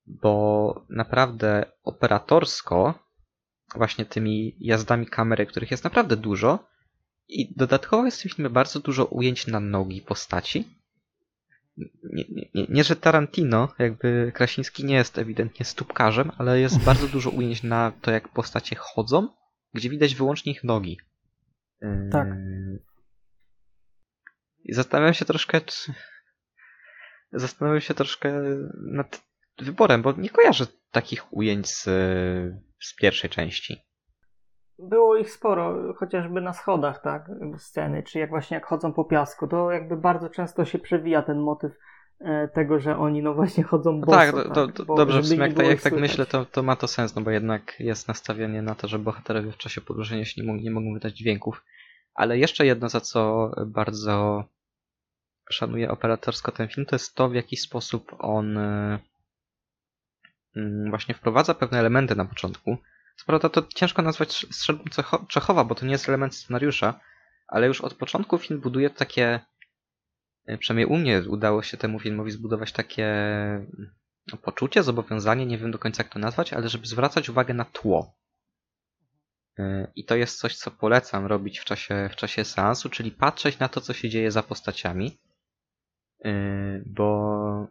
[0.06, 2.94] Bo naprawdę operatorsko,
[3.76, 6.72] właśnie tymi jazdami kamery, których jest naprawdę dużo,
[7.28, 10.68] i dodatkowo jest w tym filmie bardzo dużo ujęć na nogi postaci.
[12.04, 17.30] Nie, nie, nie, że Tarantino, jakby Krasiński nie jest ewidentnie stópkarzem, ale jest bardzo dużo
[17.30, 19.28] ujęć na to, jak postacie chodzą,
[19.74, 20.98] gdzie widać wyłącznie ich nogi.
[22.12, 22.28] Tak.
[24.64, 25.94] I zastanawiam się troszkę, czy,
[27.34, 28.34] zastanawiam się troszkę
[28.74, 29.24] nad
[29.60, 31.84] wyborem, bo nie kojarzę takich ujęć z,
[32.80, 33.78] z pierwszej części.
[34.80, 39.48] Było ich sporo, chociażby na schodach, tak, sceny, czy jak właśnie jak chodzą po piasku,
[39.48, 41.72] to jakby bardzo często się przewija ten motyw
[42.20, 44.18] e, tego, że oni no właśnie chodzą no boso.
[44.18, 46.88] tak, do, do, tak, dobrze, w sumie jak, jak tak myślę, to, to ma to
[46.88, 50.62] sens, no bo jednak jest nastawienie na to, że bohaterowie w czasie podróżenia się nie,
[50.62, 51.64] nie mogą wydać dźwięków.
[52.14, 54.44] Ale jeszcze jedno, za co bardzo
[55.52, 59.00] szanuję operatorsko ten film, to jest to, w jaki sposób on e,
[60.56, 62.78] mm, właśnie wprowadza pewne elementy na początku.
[63.16, 64.84] Co to ciężko nazwać strzelbą
[65.28, 67.00] Czechowa, bo to nie jest element scenariusza,
[67.48, 69.40] ale już od początku film buduje takie,
[70.46, 73.08] e, przynajmniej u mnie udało się temu filmowi zbudować takie
[74.32, 77.66] no, poczucie, zobowiązanie, nie wiem do końca jak to nazwać, ale żeby zwracać uwagę na
[77.66, 78.16] tło.
[79.60, 83.60] E, I to jest coś, co polecam robić w czasie, w czasie seansu, czyli patrzeć
[83.60, 85.18] na to, co się dzieje za postaciami,
[86.86, 87.68] bo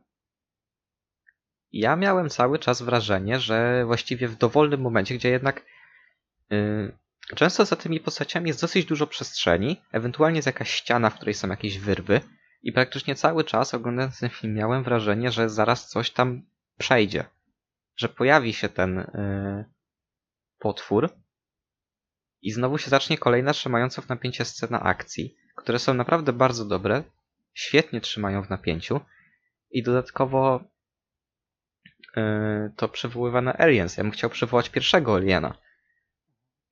[1.73, 5.65] ja miałem cały czas wrażenie, że właściwie w dowolnym momencie, gdzie jednak
[6.51, 6.97] yy,
[7.35, 11.49] często za tymi postaciami jest dosyć dużo przestrzeni, ewentualnie jest jakaś ściana, w której są
[11.49, 12.21] jakieś wyrwy
[12.63, 16.43] i praktycznie cały czas oglądając ten film miałem wrażenie, że zaraz coś tam
[16.79, 17.25] przejdzie.
[17.97, 19.65] Że pojawi się ten yy,
[20.59, 21.11] potwór
[22.43, 27.03] i znowu się zacznie kolejna trzymająca w napięcie scena akcji, które są naprawdę bardzo dobre,
[27.55, 29.01] świetnie trzymają w napięciu
[29.71, 30.65] i dodatkowo
[32.17, 33.97] Y, to przywoływane Aliens.
[33.97, 35.55] Ja bym chciał przywołać pierwszego Aliena,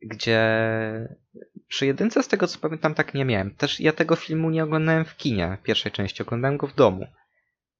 [0.02, 0.38] gdzie
[1.68, 3.54] przy jedynce z tego co pamiętam tak nie miałem.
[3.54, 7.06] Też ja tego filmu nie oglądałem w kinie pierwszej części, oglądałem go w domu.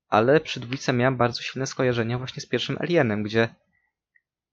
[0.09, 3.49] Ale przy dwójce miałem bardzo silne skojarzenia właśnie z pierwszym Alienem, gdzie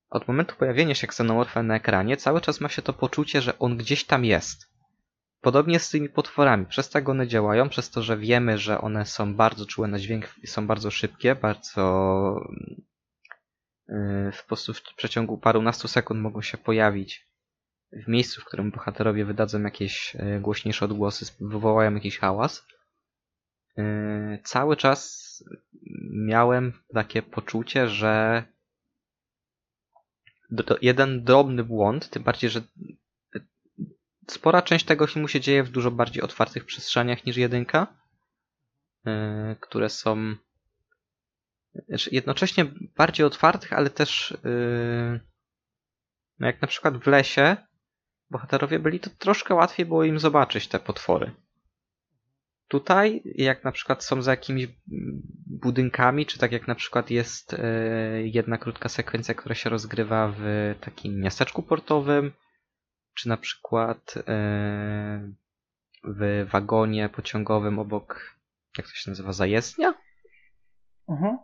[0.09, 3.77] od momentu pojawienia się ksenomorfa na ekranie cały czas ma się to poczucie, że on
[3.77, 4.74] gdzieś tam jest.
[5.41, 6.65] Podobnie z tymi potworami.
[6.65, 10.35] Przez tak one działają, przez to, że wiemy, że one są bardzo czułe na dźwięk,
[10.45, 12.35] są bardzo szybkie, bardzo
[13.89, 17.27] Y, w prostu w przeciągu parunastu sekund mogą się pojawić
[17.91, 22.65] w miejscu, w którym bohaterowie wydadzą jakieś y, głośniejsze odgłosy, wywołają jakiś hałas.
[23.77, 25.43] Y, cały czas
[26.11, 28.43] miałem takie poczucie, że
[30.81, 32.61] jeden drobny błąd, tym bardziej, że
[34.27, 37.87] spora część tego filmu się dzieje w dużo bardziej otwartych przestrzeniach niż jedynka,
[39.59, 40.35] które są
[41.87, 42.65] znaczy jednocześnie
[42.97, 45.19] bardziej otwartych, ale też yy,
[46.39, 47.57] no jak na przykład w lesie
[48.29, 51.31] bohaterowie byli, to troszkę łatwiej było im zobaczyć te potwory.
[52.67, 54.67] Tutaj, jak na przykład są za jakimiś
[55.47, 57.59] budynkami, czy tak jak na przykład jest yy,
[58.27, 62.31] jedna krótka sekwencja, która się rozgrywa w takim miasteczku portowym,
[63.15, 65.35] czy na przykład yy,
[66.03, 68.35] w wagonie pociągowym obok,
[68.77, 69.93] jak to się nazywa, zajezdnia?
[71.09, 71.37] Mhm.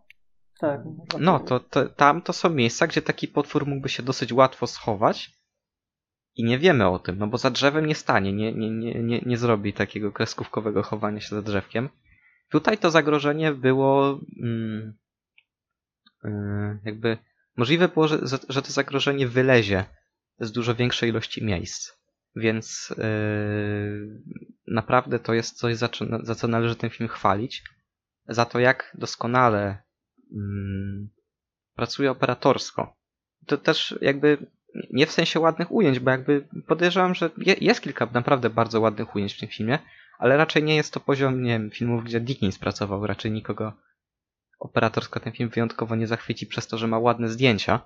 [0.60, 0.82] Tak.
[1.20, 5.32] No, to, to tam to są miejsca, gdzie taki potwór mógłby się dosyć łatwo schować
[6.36, 9.22] i nie wiemy o tym, no bo za drzewem nie stanie, nie, nie, nie, nie,
[9.26, 11.90] nie zrobi takiego kreskówkowego chowania się za drzewkiem.
[12.50, 14.98] Tutaj to zagrożenie było mm,
[16.24, 17.18] yy, jakby
[17.58, 19.86] możliwe było, że, że to zagrożenie wylezie
[20.42, 21.92] z dużo większej ilości miejsc.
[22.36, 24.22] Więc yy,
[24.68, 25.90] naprawdę to jest coś, za,
[26.24, 27.64] za co należy ten film chwalić.
[28.28, 29.84] Za to, jak doskonale
[30.34, 31.10] mm,
[31.76, 32.96] pracuje operatorsko.
[33.46, 34.38] To też jakby
[34.94, 39.34] nie w sensie ładnych ujęć, bo jakby podejrzewam, że jest kilka naprawdę bardzo ładnych ujęć
[39.34, 39.80] w tym filmie,
[40.20, 43.08] ale raczej nie jest to poziom, nie wiem, filmów, gdzie Dickens pracował.
[43.08, 43.74] Raczej nikogo
[44.60, 47.82] operatorsko ten film wyjątkowo nie zachwyci przez to, że ma ładne zdjęcia,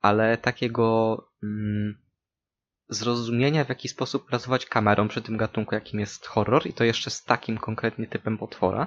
[0.00, 2.08] ale takiego mm,
[2.88, 7.10] zrozumienia, w jaki sposób pracować kamerą przy tym gatunku, jakim jest horror i to jeszcze
[7.10, 8.86] z takim konkretnie typem potwora,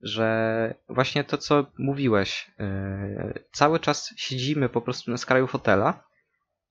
[0.00, 6.04] że właśnie to, co mówiłeś, yy, cały czas siedzimy po prostu na skraju fotela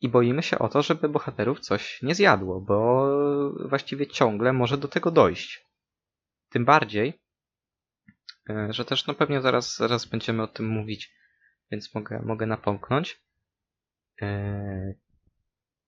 [0.01, 3.07] i boimy się o to, żeby bohaterów coś nie zjadło, bo
[3.69, 5.65] właściwie ciągle może do tego dojść.
[6.49, 7.21] Tym bardziej,
[8.49, 11.15] yy, że też no pewnie zaraz, zaraz będziemy o tym mówić,
[11.71, 13.21] więc mogę, mogę napomknąć.
[14.21, 14.95] Yy,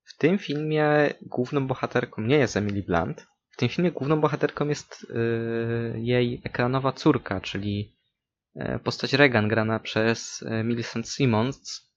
[0.03, 5.03] w tym filmie główną bohaterką nie jest Emily Blunt, w tym filmie główną bohaterką jest
[5.03, 7.95] y, jej ekranowa córka, czyli
[8.55, 11.91] e, postać Regan grana przez e, Millicent Simmons,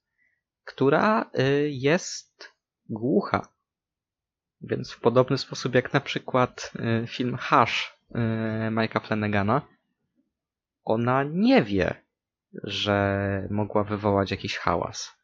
[0.64, 1.30] która
[1.68, 2.52] jest
[2.88, 3.48] głucha.
[4.60, 6.72] Więc w podobny sposób jak na przykład
[7.06, 7.94] film Hush
[8.70, 9.62] Mike'a Flanagana,
[10.84, 11.94] ona nie wie,
[12.64, 15.16] że mogła wywołać jakiś hałas.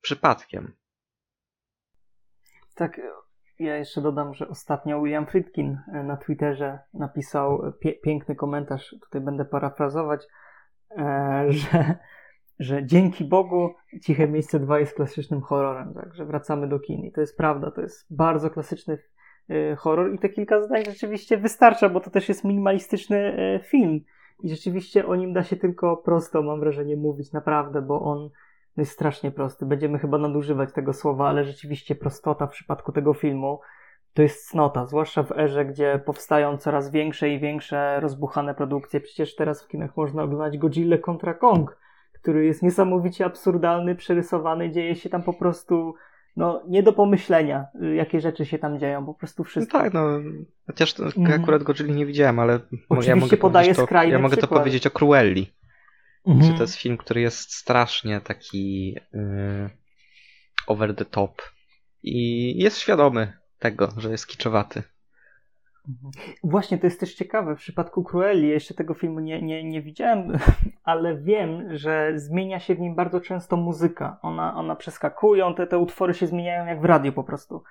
[0.00, 0.72] Przypadkiem.
[2.74, 3.00] Tak,
[3.58, 9.20] Ja jeszcze dodam, że ostatnio William Friedkin e, na Twitterze napisał pie piękny komentarz, tutaj
[9.20, 10.26] będę parafrazować,
[10.90, 11.94] e, że,
[12.58, 17.20] że dzięki Bogu Ciche Miejsce 2 jest klasycznym horrorem, także wracamy do kin i to
[17.20, 18.98] jest prawda, to jest bardzo klasyczny
[19.48, 24.00] e, horror i te kilka zdań rzeczywiście wystarcza, bo to też jest minimalistyczny e, film
[24.40, 28.30] i rzeczywiście o nim da się tylko prosto, mam wrażenie, mówić naprawdę, bo on
[28.76, 29.66] jest strasznie prosty.
[29.66, 33.60] Będziemy chyba nadużywać tego słowa, ale rzeczywiście prostota w przypadku tego filmu
[34.16, 39.00] to jest cnota, zwłaszcza w erze, gdzie powstają coraz większe i większe rozbuchane produkcje.
[39.00, 41.78] Przecież teraz w kinach można oglądać Godzilla kontra Kong,
[42.12, 45.94] który jest niesamowicie absurdalny, przerysowany, dzieje się tam po prostu
[46.36, 49.78] no, nie do pomyślenia, jakie rzeczy się tam dzieją, po prostu wszystko.
[49.78, 50.18] No tak, no,
[50.66, 51.42] chociaż to, mm.
[51.42, 54.90] akurat Godzilla nie widziałem, ale Oczywiście ja mogę, podaję to, ja mogę to powiedzieć o
[54.90, 55.52] Cruelli.
[56.26, 56.52] Mhm.
[56.52, 59.70] Czy to jest film, który jest strasznie taki yy,
[60.66, 61.42] over the top
[62.02, 64.82] i jest świadomy tego, że jest kiczowaty.
[65.88, 66.12] Mhm.
[66.44, 67.54] Właśnie to jest też ciekawe.
[67.54, 70.32] W przypadku Cruelli, jeszcze tego filmu nie, nie, nie widziałem,
[70.84, 74.18] ale wiem, że zmienia się w nim bardzo często muzyka.
[74.22, 77.62] Ona, ona przeskakują, te, te utwory się zmieniają jak w radiu po prostu.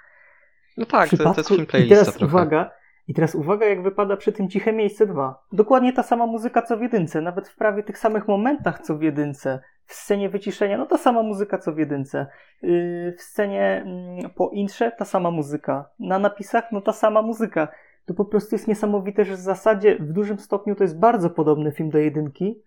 [0.77, 1.29] No tak, przypadku...
[1.29, 2.35] to, to jest film playlista I teraz trochę.
[2.35, 2.71] uwaga,
[3.07, 5.43] i teraz uwaga, jak wypada przy tym Ciche Miejsce 2.
[5.51, 9.01] Dokładnie ta sama muzyka co w jedynce, nawet w prawie tych samych momentach co w
[9.01, 9.59] jedynce.
[9.85, 12.27] W scenie wyciszenia, no ta sama muzyka co w jedynce.
[12.61, 15.89] Yy, w scenie mm, po intrze ta sama muzyka.
[15.99, 17.67] Na napisach, no ta sama muzyka.
[18.05, 21.71] To po prostu jest niesamowite, że w zasadzie w dużym stopniu to jest bardzo podobny
[21.71, 22.61] film do jedynki,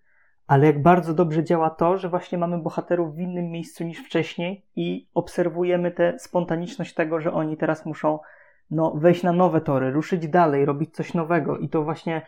[0.47, 4.65] ale jak bardzo dobrze działa to, że właśnie mamy bohaterów w innym miejscu niż wcześniej
[4.75, 8.19] i obserwujemy tę spontaniczność tego, że oni teraz muszą
[8.71, 12.21] no, wejść na nowe tory, ruszyć dalej, robić coś nowego i to właśnie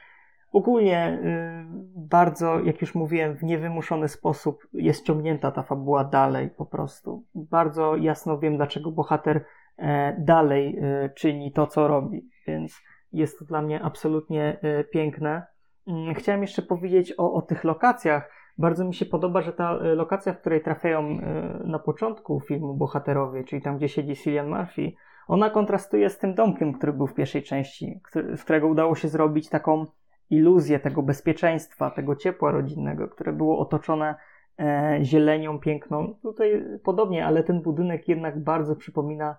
[0.52, 6.66] ogólnie y, bardzo, jak już mówiłem, w niewymuszony sposób jest ciągnięta ta fabuła dalej po
[6.66, 7.24] prostu.
[7.36, 9.46] Bardzo jasno wiem, dlaczego bohater
[9.78, 12.82] e, dalej e, czyni to, co robi, więc
[13.14, 15.46] jest to dla mnie absolutnie e, piękne.
[15.88, 18.32] Mm, chciałem jeszcze powiedzieć o, o tych lokacjach.
[18.58, 21.18] Bardzo mi się podoba, że ta lokacja, w której trafiają
[21.66, 24.92] na początku filmu bohaterowie, czyli tam, gdzie siedzi Cillian Murphy,
[25.28, 28.02] ona kontrastuje z tym domkiem, który był w pierwszej części,
[28.36, 29.86] z którego udało się zrobić taką
[30.30, 34.16] iluzję tego bezpieczeństwa, tego ciepła rodzinnego, które było otoczone
[34.60, 36.16] e, zielenią piękną.
[36.22, 39.36] Tutaj podobnie, ale ten budynek jednak bardzo przypomina e,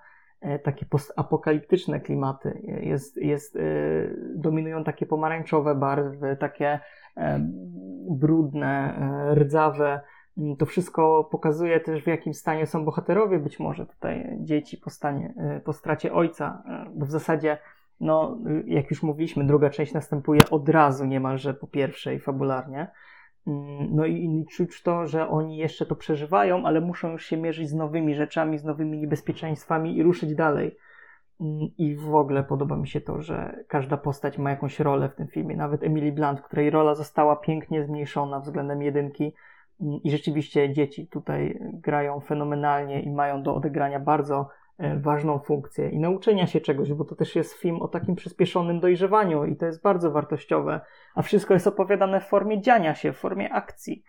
[0.64, 2.62] takie postapokaliptyczne klimaty.
[2.82, 3.60] Jest, jest, e,
[4.34, 6.80] dominują takie pomarańczowe barwy, takie
[7.16, 7.40] e,
[8.10, 8.98] brudne,
[9.30, 10.00] e, rdzawe
[10.38, 14.90] Mm, to wszystko pokazuje też, w jakim stanie są bohaterowie, być może tutaj dzieci po,
[14.90, 16.62] stanie, po stracie ojca,
[16.94, 17.58] bo w zasadzie,
[18.00, 22.90] no, jak już mówiliśmy, druga część następuje od razu niemalże po pierwszej fabularnie.
[23.46, 27.68] Mm, no i, czuć to, że oni jeszcze to przeżywają, ale muszą już się mierzyć
[27.68, 30.76] z nowymi rzeczami, z nowymi niebezpieczeństwami i ruszyć dalej.
[31.40, 35.14] Mm, I w ogóle podoba mi się to, że każda postać ma jakąś rolę w
[35.14, 35.56] tym filmie.
[35.56, 39.32] Nawet Emily Blunt, której rola została pięknie zmniejszona względem jedynki,
[40.04, 46.46] i rzeczywiście dzieci tutaj grają fenomenalnie i mają do odegrania bardzo ważną funkcję i nauczenia
[46.46, 50.10] się czegoś, bo to też jest film o takim przyspieszonym dojrzewaniu i to jest bardzo
[50.10, 50.80] wartościowe,
[51.14, 54.04] a wszystko jest opowiadane w formie dziania się, w formie akcji.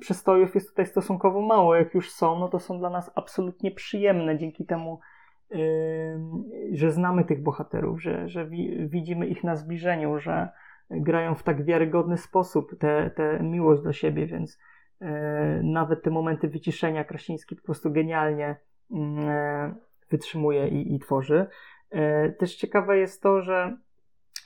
[0.00, 4.38] Przestojów jest tutaj stosunkowo mało, jak już są, no to są dla nas absolutnie przyjemne
[4.38, 5.00] dzięki temu,
[6.72, 8.48] że znamy tych bohaterów, że, że
[8.86, 10.48] widzimy ich na zbliżeniu, że
[10.90, 12.78] grają w tak wiarygodny sposób
[13.16, 14.58] tę miłość do siebie, więc
[15.02, 18.56] E, nawet te momenty wyciszenia Krasiński po prostu genialnie e,
[20.10, 21.46] wytrzymuje i, i tworzy.
[21.90, 23.76] E, też ciekawe jest to, że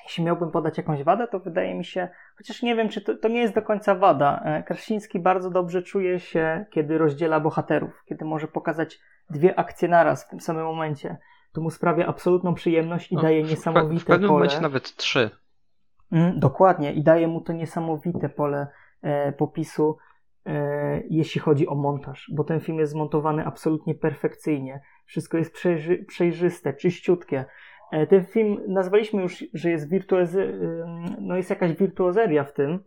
[0.05, 3.29] jeśli miałbym podać jakąś wadę, to wydaje mi się, chociaż nie wiem, czy to, to
[3.29, 4.45] nie jest do końca wada.
[4.67, 8.99] Krasiński bardzo dobrze czuje się, kiedy rozdziela bohaterów, kiedy może pokazać
[9.31, 11.17] dwie akcje naraz w tym samym momencie.
[11.53, 14.39] To mu sprawia absolutną przyjemność i no, daje niesamowite w, w pewnym pole.
[14.39, 15.31] momencie nawet trzy.
[16.13, 18.67] Mm, dokładnie, i daje mu to niesamowite pole
[19.03, 20.16] e, popisu E,
[21.11, 24.81] jeśli chodzi o montaż, bo ten film jest zmontowany absolutnie perfekcyjnie.
[25.07, 27.45] Wszystko jest przejrzy, przejrzyste, czyściutkie.
[27.93, 30.59] E, ten film nazwaliśmy już, że jest wirtuozy,
[31.21, 32.79] no jest jakaś wirtuozeria w tym,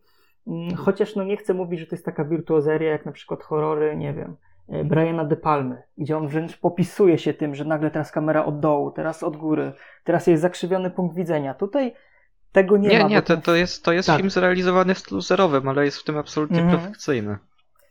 [0.48, 3.98] mm, chociaż no nie chcę mówić, że to jest taka wirtuozeria jak na przykład horrory,
[3.98, 4.36] nie wiem,
[4.70, 8.60] e, Briana De Palmy, gdzie on wręcz popisuje się tym, że nagle teraz kamera od
[8.60, 11.54] dołu, teraz od góry, teraz jest zakrzywiony punkt widzenia.
[11.54, 11.94] Tutaj
[12.52, 13.10] tego nie, nie ma.
[13.10, 14.18] Nie, nie, to, to jest, to jest tak.
[14.18, 16.72] film zrealizowany w stylu zerowym, ale jest w tym absolutnie mm.
[16.72, 17.38] perfekcyjny.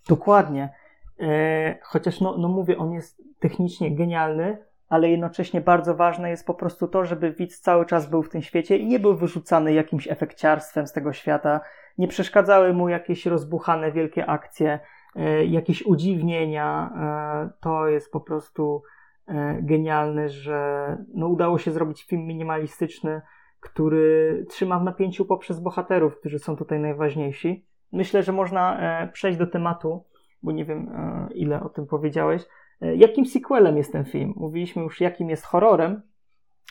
[0.09, 0.73] Dokładnie.
[1.21, 6.55] E, chociaż, no, no mówię, on jest technicznie genialny, ale jednocześnie bardzo ważne jest po
[6.55, 10.09] prostu to, żeby widz cały czas był w tym świecie i nie był wyrzucany jakimś
[10.09, 11.61] efekciarstwem z tego świata.
[11.99, 14.81] Nie przeszkadzały mu jakieś rozbuchane wielkie akcje,
[15.17, 16.91] e, jakieś udziwnienia.
[16.97, 18.83] E, to jest po prostu
[19.27, 23.21] e, genialny, że no, udało się zrobić film minimalistyczny,
[23.61, 27.67] który trzyma w napięciu poprzez bohaterów, którzy są tutaj najważniejsi.
[27.93, 30.05] Myślę, że można e, przejść do tematu,
[30.43, 32.43] bo nie wiem, e, ile o tym powiedziałeś.
[32.81, 34.33] E, jakim sequelem jest ten film?
[34.37, 36.03] Mówiliśmy już, jakim jest horrorem,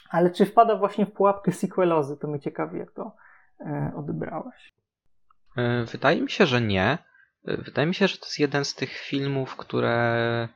[0.09, 2.17] ale czy wpada właśnie w pułapkę sequelozy?
[2.17, 3.15] To mnie ciekawi, jak to
[3.95, 4.73] odebrałeś.
[5.91, 6.97] Wydaje mi się, że nie.
[7.43, 10.49] Wydaje mi się, że to jest jeden z tych filmów, które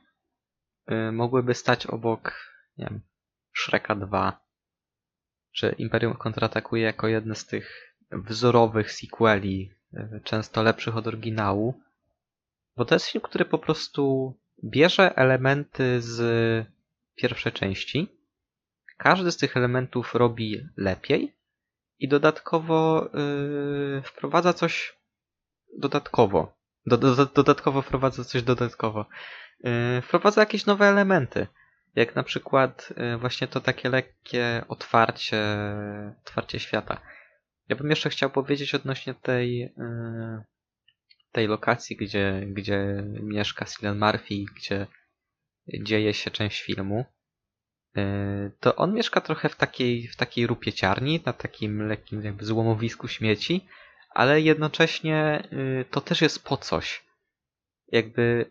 [1.12, 2.34] mogłyby stać obok,
[2.78, 3.00] nie wiem,
[3.54, 4.40] Shreka 2,
[5.52, 9.74] czy Imperium kontratakuje jako jedne z tych wzorowych sequeli,
[10.24, 11.80] często lepszych od oryginału,
[12.76, 14.34] bo to jest film, który po prostu
[14.64, 16.66] bierze elementy z
[17.14, 18.08] pierwszej części,
[18.98, 21.36] każdy z tych elementów robi lepiej
[21.98, 24.96] i dodatkowo yy, wprowadza coś
[25.78, 26.54] dodatkowo.
[26.86, 29.06] Do, do, dodatkowo wprowadza coś dodatkowo.
[29.60, 31.46] Yy, wprowadza jakieś nowe elementy.
[31.94, 35.44] Jak na przykład y, właśnie to takie lekkie otwarcie,
[36.20, 37.00] otwarcie świata.
[37.72, 39.70] Ja bym jeszcze chciał powiedzieć odnośnie tej, y,
[41.32, 44.86] tej lokacji, gdzie, gdzie mieszka Cillian Murphy, gdzie
[45.82, 47.04] dzieje się część filmu.
[47.98, 53.08] Y, to on mieszka trochę w takiej, w takiej rupieciarni, na takim lekkim jakby złomowisku
[53.08, 53.66] śmieci,
[54.10, 55.48] ale jednocześnie
[55.90, 57.04] to też jest po coś.
[57.88, 58.50] Jakby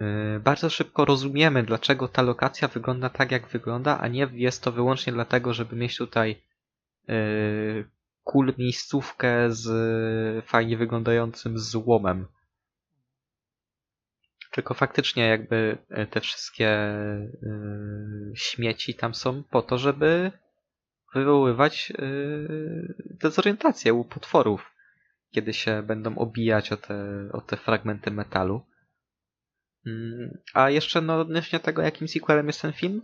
[0.00, 4.72] Y, bardzo szybko rozumiemy, dlaczego ta lokacja wygląda tak, jak wygląda, a nie jest to
[4.72, 6.42] wyłącznie dlatego, żeby mieć tutaj
[8.28, 12.26] cool miejscówkę z fajnie wyglądającym złomem.
[14.50, 16.94] Tylko faktycznie jakby y, te wszystkie
[17.42, 20.32] yy, śmieci tam są po to, żeby
[21.14, 24.74] wywoływać yy, dezorientację u potworów,
[25.30, 28.62] kiedy się będą obijać o te, o te fragmenty metalu.
[29.86, 33.02] Mm, a jeszcze no, odnośnie tego, jakim sequelem jest ten film,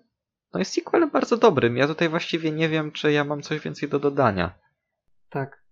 [0.53, 1.77] no jest sequelem bardzo dobrym.
[1.77, 4.64] Ja tutaj właściwie nie wiem, czy ja mam coś więcej do dodania.
[5.35, 5.65] Tak.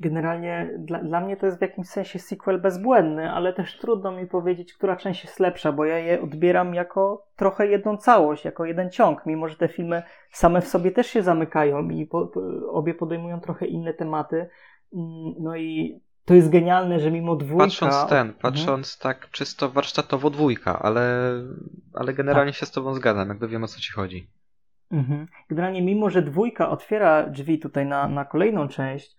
[0.00, 4.26] Generalnie dla, dla mnie to jest w jakimś sensie sequel bezbłędny, ale też trudno mi
[4.26, 8.90] powiedzieć, która część jest lepsza, bo ja je odbieram jako trochę jedną całość, jako jeden
[8.90, 12.30] ciąg, mimo że te filmy same w sobie też się zamykają i po,
[12.70, 14.36] obie podejmują trochę inne tematy.
[14.94, 17.64] Mm, no i to jest genialne, że mimo dwójka...
[17.64, 18.38] Patrząc ten, mhm.
[18.42, 19.14] patrząc mhm.
[19.14, 21.32] tak czysto warsztatowo dwójka, ale,
[21.94, 22.58] ale generalnie tak.
[22.58, 24.30] się z tobą zgadzam, jakby wiem o co ci chodzi.
[24.94, 25.26] Mhm.
[25.48, 29.16] Generalnie mimo, że dwójka otwiera drzwi tutaj na, na kolejną część,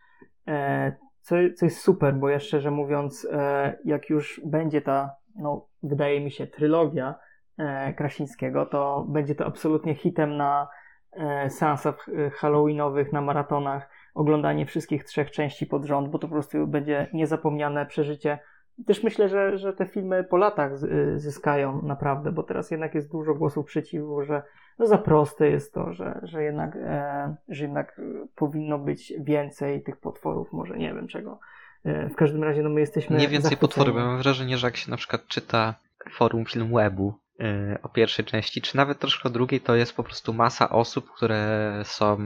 [0.48, 5.68] e, co, co jest super, bo ja szczerze mówiąc, e, jak już będzie ta, no
[5.84, 7.16] wydaje mi się, trylogia
[7.58, 10.68] e, Krasińskiego, to będzie to absolutnie hitem na
[11.12, 16.34] e, seansach e, halloweenowych, na maratonach, oglądanie wszystkich trzech części pod rząd, bo to po
[16.34, 18.40] prostu będzie niezapomniane przeżycie.
[18.88, 23.12] Też myślę, że, że te filmy po latach y, zyskają naprawdę, bo teraz jednak jest
[23.12, 24.44] dużo głosów przeciwko, że
[24.80, 28.02] no za proste jest to, że, że, jednak, e, że jednak
[28.36, 31.40] powinno być więcej tych potworów, może nie wiem czego.
[31.84, 34.92] E, w każdym razie no my jesteśmy Nie więcej potworów, mam wrażenie, że jak się
[34.92, 35.76] na przykład czyta
[36.12, 40.34] forum Filmwebu e, o pierwszej części, czy nawet troszkę o drugiej, to jest po prostu
[40.34, 42.18] masa osób, które są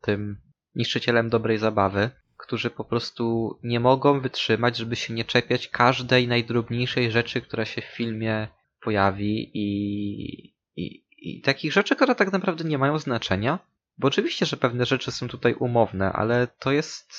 [0.00, 0.36] tym
[0.74, 7.10] niszczycielem dobrej zabawy, którzy po prostu nie mogą wytrzymać, żeby się nie czepiać każdej najdrobniejszej
[7.10, 8.48] rzeczy, która się w filmie
[8.80, 13.58] pojawi i, i, i takich rzeczy, które tak naprawdę nie mają znaczenia.
[13.98, 17.12] Bo oczywiście, że pewne rzeczy są tutaj umowne, ale to jest.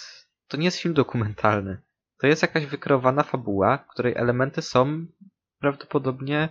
[0.48, 1.82] To nie jest film dokumentalny.
[2.20, 5.06] To jest jakaś wykreowana fabuła, której elementy są
[5.60, 6.50] prawdopodobnie.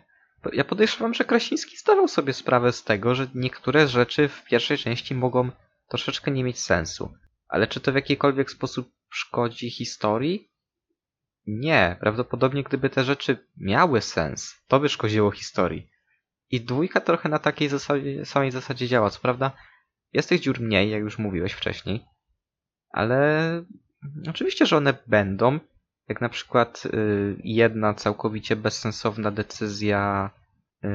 [0.53, 5.15] Ja podejrzewam, że Krasiński zdawał sobie sprawę z tego, że niektóre rzeczy w pierwszej części
[5.15, 5.51] mogą
[5.89, 7.15] troszeczkę nie mieć sensu.
[7.49, 10.51] Ale czy to w jakikolwiek sposób szkodzi historii?
[11.47, 11.97] Nie.
[12.01, 15.89] Prawdopodobnie gdyby te rzeczy miały sens, to by szkodziło historii.
[16.51, 19.11] I dwójka trochę na takiej zasadzie, samej zasadzie działa.
[19.11, 19.53] Co prawda
[20.13, 22.05] jest tych dziur mniej, jak już mówiłeś wcześniej,
[22.91, 23.63] ale
[24.29, 25.59] oczywiście, że one będą.
[26.09, 30.31] Jak na przykład y, jedna całkowicie bezsensowna decyzja
[30.85, 30.89] y,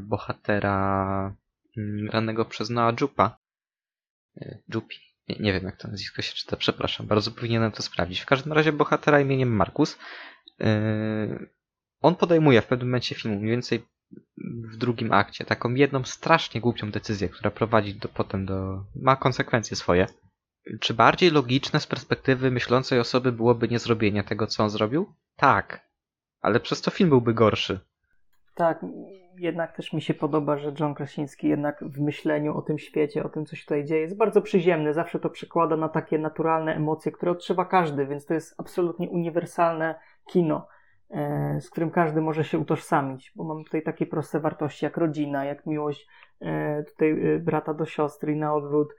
[0.00, 1.34] bohatera
[1.78, 3.38] y, granego przez Noah Jupa,
[4.74, 4.96] Jupi.
[5.28, 8.20] Nie, nie, wiem, jak to nazwisko się czyta, przepraszam, bardzo powinienem to sprawdzić.
[8.20, 9.98] W każdym razie bohatera imieniem Markus.
[10.58, 11.48] Yy,
[12.00, 13.82] on podejmuje w pewnym momencie filmu, mniej więcej
[14.44, 18.84] w drugim akcie, taką jedną strasznie głupią decyzję, która prowadzi do, potem do.
[18.96, 20.06] ma konsekwencje swoje.
[20.80, 25.14] Czy bardziej logiczne z perspektywy myślącej osoby byłoby nie zrobienie tego, co on zrobił?
[25.36, 25.90] Tak.
[26.40, 27.80] Ale przez to film byłby gorszy.
[28.54, 28.84] Tak,
[29.38, 33.28] jednak też mi się podoba, że John Krasiński jednak w myśleniu o tym świecie, o
[33.28, 34.94] tym, co się tutaj dzieje, jest bardzo przyziemny.
[34.94, 39.94] Zawsze to przekłada na takie naturalne emocje, które odczuwa każdy, więc to jest absolutnie uniwersalne
[40.30, 40.68] kino.
[41.10, 45.44] E, z którym każdy może się utożsamić, bo mamy tutaj takie proste wartości jak rodzina,
[45.44, 46.08] jak miłość
[46.40, 48.94] e, tutaj brata do siostry i na odwrót,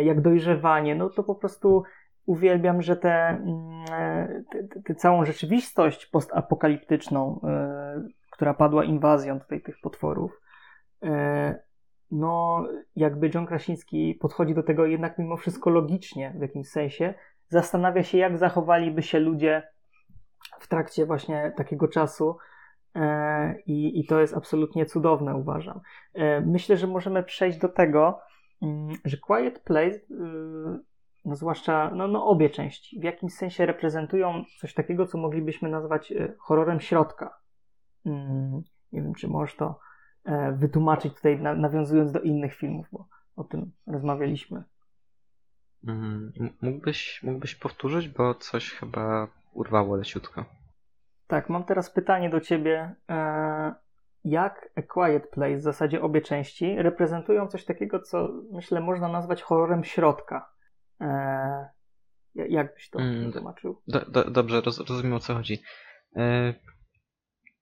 [0.00, 1.82] jak dojrzewanie, no to po prostu
[2.26, 4.44] uwielbiam, że tę mm,
[4.84, 7.40] te, całą rzeczywistość postapokaliptyczną,
[8.30, 10.40] która padła inwazją tutaj tych potworów,
[12.10, 12.64] no
[12.96, 17.14] jakby John Krasiński podchodzi do tego jednak mimo wszystko logicznie w jakimś sensie,
[17.48, 19.68] zastanawia się jak zachowaliby się ludzie
[20.60, 22.36] w trakcie właśnie takiego czasu
[22.94, 25.80] e, i, i to jest absolutnie cudowne uważam.
[26.14, 28.20] E, myślę, że możemy przejść do tego,
[28.62, 30.04] mm, że Quiet Place y,
[31.24, 36.12] no zwłaszcza no, no obie części, w jakimś sensie reprezentują coś takiego, co moglibyśmy nazwać
[36.12, 37.38] e, horrorem środka.
[38.06, 39.80] Mm, nie wiem, czy możesz to
[40.52, 44.64] wytłumaczyć tutaj, nawiązując do innych filmów, bo o tym rozmawialiśmy.
[45.86, 46.32] Mm,
[46.62, 49.28] mógłbyś, mógłbyś powtórzyć, bo coś chyba
[49.58, 50.44] urwało leciutko.
[51.26, 52.94] Tak, mam teraz pytanie do ciebie.
[53.10, 53.74] E,
[54.24, 59.42] jak A Quiet Place, w zasadzie obie części, reprezentują coś takiego, co myślę można nazwać
[59.42, 60.50] horrorem środka?
[61.00, 61.68] E,
[62.34, 63.82] jak byś to mm, wytłumaczył?
[63.88, 65.62] Do, do, dobrze, roz, rozumiem o co chodzi.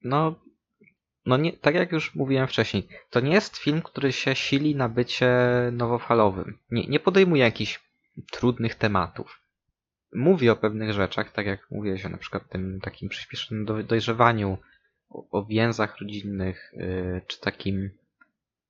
[0.04, 0.34] No,
[1.26, 4.88] no nie, tak jak już mówiłem wcześniej, to nie jest film, który się sili na
[4.88, 5.28] bycie
[5.72, 6.58] nowofalowym.
[6.70, 7.90] Nie, nie podejmuje jakichś
[8.32, 9.45] trudnych tematów.
[10.12, 14.58] Mówi o pewnych rzeczach, tak jak mówiłeś o na przykład tym takim przyspieszonym dojrzewaniu,
[15.30, 17.90] o, więzach rodzinnych, yy, czy takim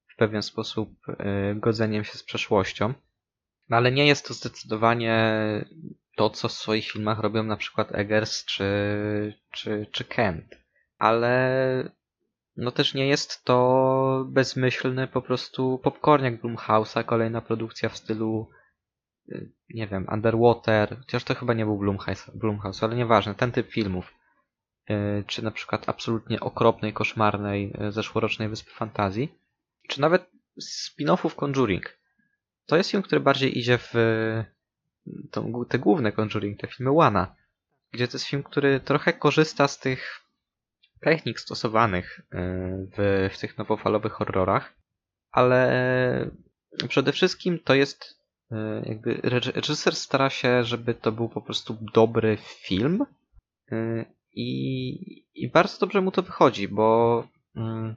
[0.09, 2.95] w pewien sposób yy, godzeniem się z przeszłością.
[3.69, 5.25] No ale nie jest to zdecydowanie
[6.17, 8.65] to, co w swoich filmach robią na przykład Eggers czy,
[9.51, 10.59] czy, czy Kent.
[10.99, 11.91] Ale
[12.57, 18.56] no też nie jest to bezmyślny po prostu popcorniak Blumhouse'a, kolejna produkcja w stylu y,
[19.71, 24.15] nie wiem, Underwater, chociaż to chyba nie był Blumhouse, Blumhouse ale nieważne, ten typ filmów.
[24.91, 29.39] Y, czy na przykład absolutnie okropnej, koszmarnej y, zeszłorocznej Wyspy Fantazji,
[29.89, 31.99] czy nawet spin-offów Conjuring.
[32.67, 33.95] To jest film, który bardziej idzie w
[35.69, 37.35] te główne Conjuring, te filmy Wana,
[37.93, 40.21] gdzie to jest film, który trochę korzysta z tych
[41.01, 42.39] technik stosowanych e,
[42.97, 44.75] w, w tych nowofalowych horrorach,
[45.31, 46.31] ale
[46.89, 48.16] przede wszystkim to jest e,
[48.85, 49.21] jakby
[49.55, 53.07] reżyser stara się, żeby to był po prostu dobry film
[53.73, 57.97] e, i, i bardzo dobrze mu to wychodzi, bo mm,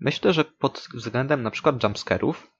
[0.00, 2.50] myślę, że pod względem na przykład jumpscarów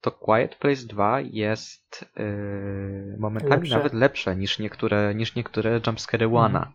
[0.00, 3.76] to Quiet Place 2 jest yy, momentami lepsze.
[3.76, 6.58] nawet lepsze niż niektóre, niż niektóre jumpscary Wana.
[6.58, 6.72] Mm.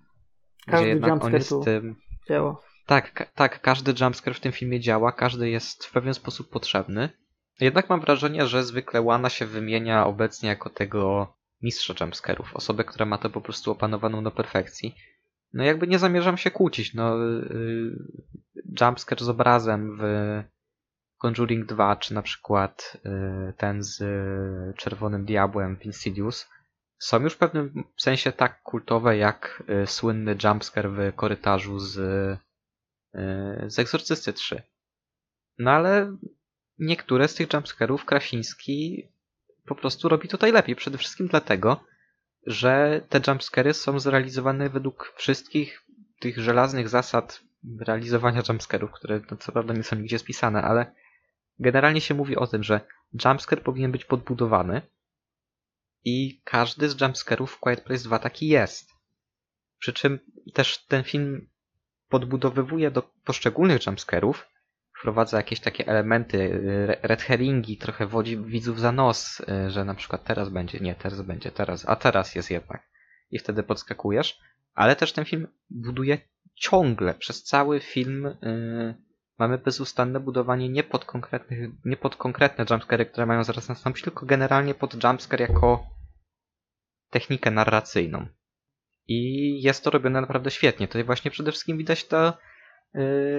[0.65, 1.95] Każdy gdzie jednak on jest tym,
[2.27, 2.57] działa.
[2.85, 7.09] Tak, tak, każdy jumpscare w tym filmie działa, każdy jest w pewien sposób potrzebny.
[7.59, 13.05] Jednak mam wrażenie, że zwykle Łana się wymienia obecnie jako tego mistrza jumpscarów, osobę, która
[13.05, 14.95] ma to po prostu opanowaną do perfekcji.
[15.53, 17.97] No jakby nie zamierzam się kłócić, no yy,
[18.81, 20.03] jumpscare z obrazem w
[21.17, 24.03] Conjuring 2, czy na przykład yy, ten z
[24.77, 26.49] Czerwonym Diabłem w Insidious,
[26.99, 31.93] są już w pewnym sensie tak kultowe jak słynny jumpscare w korytarzu z
[33.67, 34.63] z Egzorcysty 3.
[35.57, 36.17] No ale
[36.79, 39.07] niektóre z tych jumpscarów Krasiński
[39.65, 40.75] po prostu robi tutaj lepiej.
[40.75, 41.83] Przede wszystkim dlatego,
[42.47, 45.85] że te jumpscary są zrealizowane według wszystkich
[46.19, 47.41] tych żelaznych zasad
[47.79, 50.95] realizowania jumpscarów, które no, co prawda nie są nigdzie spisane, ale
[51.59, 52.81] generalnie się mówi o tym, że
[53.25, 54.81] jumpscare powinien być podbudowany
[56.05, 58.89] i każdy z jumpscarów w Quiet Place 2 taki jest.
[59.79, 60.19] Przy czym
[60.53, 61.49] też ten film
[62.09, 64.45] podbudowywuje do poszczególnych jumpscarów,
[65.03, 69.95] wprowadza jakieś takie elementy, y, red herringi, trochę wodzi widzów za nos, y, że na
[69.95, 72.89] przykład teraz będzie, nie, teraz będzie, teraz, a teraz jest jednak.
[73.31, 74.39] I wtedy podskakujesz.
[74.73, 76.17] Ale też ten film buduje
[76.55, 78.95] ciągle, przez cały film yy,
[79.39, 84.25] mamy bezustanne budowanie nie pod, konkretnych, nie pod konkretne jumpscary, które mają zaraz nastąpić, tylko
[84.25, 85.87] generalnie pod jumpscare jako
[87.09, 88.27] technikę narracyjną.
[89.07, 90.87] I jest to robione naprawdę świetnie.
[90.87, 92.52] Tutaj właśnie przede wszystkim widać y,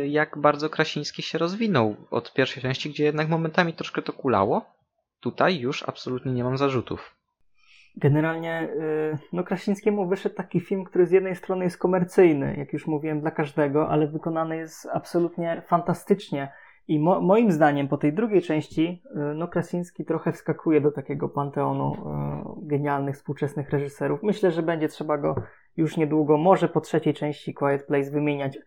[0.07, 4.66] jak bardzo Krasiński się rozwinął od pierwszej części, gdzie jednak momentami troszkę to kulało.
[5.20, 7.14] Tutaj już absolutnie nie mam zarzutów.
[7.96, 12.86] Generalnie, y, no Krasińskiemu wyszedł taki film, który z jednej strony jest komercyjny, jak już
[12.86, 16.52] mówiłem, dla każdego, ale wykonany jest absolutnie fantastycznie.
[16.88, 21.28] I mo moim zdaniem po tej drugiej części, y, no Krasiński trochę wskakuje do takiego
[21.28, 24.22] panteonu y, genialnych współczesnych reżyserów.
[24.22, 25.34] Myślę, że będzie trzeba go
[25.76, 28.61] już niedługo, może po trzeciej części Quiet Place wymieniać y,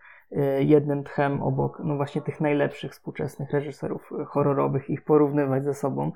[0.60, 6.12] jednym tchem obok no właśnie tych najlepszych współczesnych reżyserów horrorowych, ich porównywać ze sobą.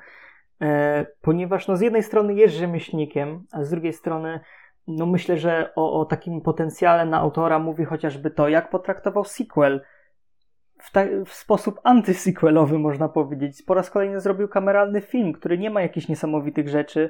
[1.21, 4.39] Ponieważ no z jednej strony jest rzemieślnikiem, a z drugiej strony
[4.87, 9.81] no myślę, że o, o takim potencjale na autora mówi chociażby to, jak potraktował sequel
[10.77, 13.63] w, ta, w sposób antysequelowy, można powiedzieć.
[13.63, 17.09] Po raz kolejny zrobił kameralny film, który nie ma jakichś niesamowitych rzeczy,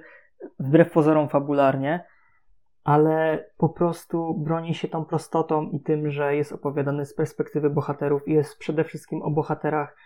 [0.60, 2.06] wbrew pozorom fabularnie,
[2.84, 8.27] ale po prostu broni się tą prostotą i tym, że jest opowiadany z perspektywy bohaterów
[8.27, 9.97] i jest przede wszystkim o bohaterach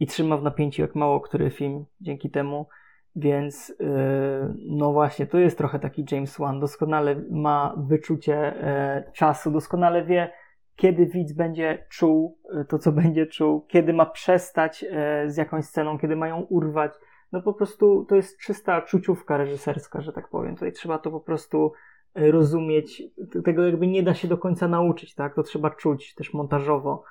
[0.00, 2.68] i trzyma w napięciu jak mało który film dzięki temu.
[3.16, 6.60] Więc yy, no właśnie, to jest trochę taki James Wan.
[6.60, 10.32] Doskonale ma wyczucie e, czasu, doskonale wie,
[10.76, 15.64] kiedy widz będzie czuł e, to, co będzie czuł, kiedy ma przestać e, z jakąś
[15.64, 16.92] sceną, kiedy ma ją urwać.
[17.32, 20.54] No po prostu to jest czysta czuciówka reżyserska, że tak powiem.
[20.54, 21.72] Tutaj trzeba to po prostu
[22.18, 23.02] rozumieć.
[23.44, 25.34] Tego jakby nie da się do końca nauczyć, tak?
[25.34, 27.04] To trzeba czuć też montażowo.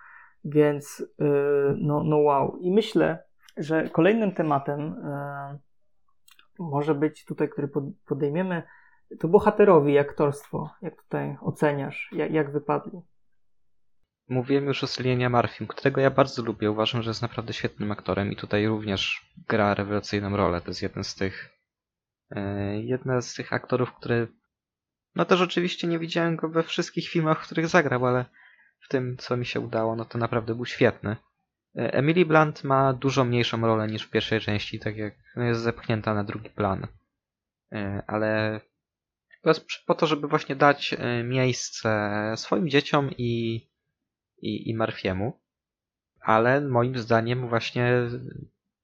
[0.46, 1.06] Więc
[1.78, 2.58] no, no wow.
[2.62, 3.24] I myślę,
[3.58, 4.96] że kolejnym tematem
[6.60, 7.70] może być tutaj, który
[8.06, 8.64] podejmiemy,
[9.20, 10.70] to bohaterowi aktorstwo.
[10.82, 12.10] Jak tutaj oceniasz?
[12.12, 13.02] Jak, jak wypadli?
[14.30, 16.72] Mówiłem już o Cillianie Murphym, którego ja bardzo lubię.
[16.72, 20.62] Uważam, że jest naprawdę świetnym aktorem i tutaj również gra rewelacyjną rolę.
[20.62, 21.50] To jest jeden z tych
[22.32, 24.28] e, jeden z tych aktorów, który
[25.18, 28.26] no też oczywiście nie widziałem go we wszystkich filmach, w których zagrał, ale
[28.80, 31.16] w tym, co mi się udało, no to naprawdę był świetny.
[31.78, 35.62] E, Emily Blunt ma dużo mniejszą rolę niż w pierwszej części, tak jak no jest
[35.62, 36.88] zepchnięta na drugi plan.
[37.72, 38.62] E, ale
[39.86, 43.62] po to, żeby właśnie dać miejsce swoim dzieciom i
[44.42, 45.42] i, i Marfiemu,
[46.20, 47.94] ale moim zdaniem właśnie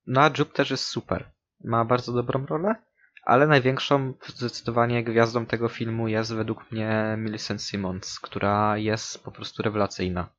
[0.08, 1.32] no a Jupe też jest super.
[1.64, 2.76] Ma bardzo dobrą rolę,
[3.24, 9.64] ale największą zdecydowanie gwiazdą tego filmu jest według mnie Millicent Simmons, która jest po prostu
[9.64, 10.30] rewelacyjna.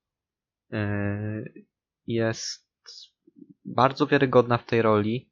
[0.71, 1.65] Yy,
[2.07, 2.65] jest
[3.65, 5.31] bardzo wiarygodna w tej roli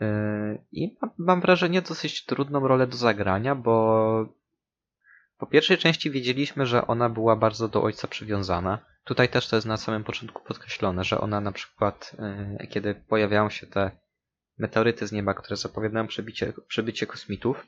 [0.00, 4.38] yy, i mam wrażenie dosyć trudną rolę do zagrania, bo
[5.38, 8.78] po pierwszej części wiedzieliśmy, że ona była bardzo do ojca przywiązana.
[9.04, 13.50] Tutaj też to jest na samym początku podkreślone, że ona na przykład, e, kiedy pojawiają
[13.50, 13.90] się te
[14.58, 17.66] meteoryty z nieba, które zapowiadają przybicie, przybycie kosmitów,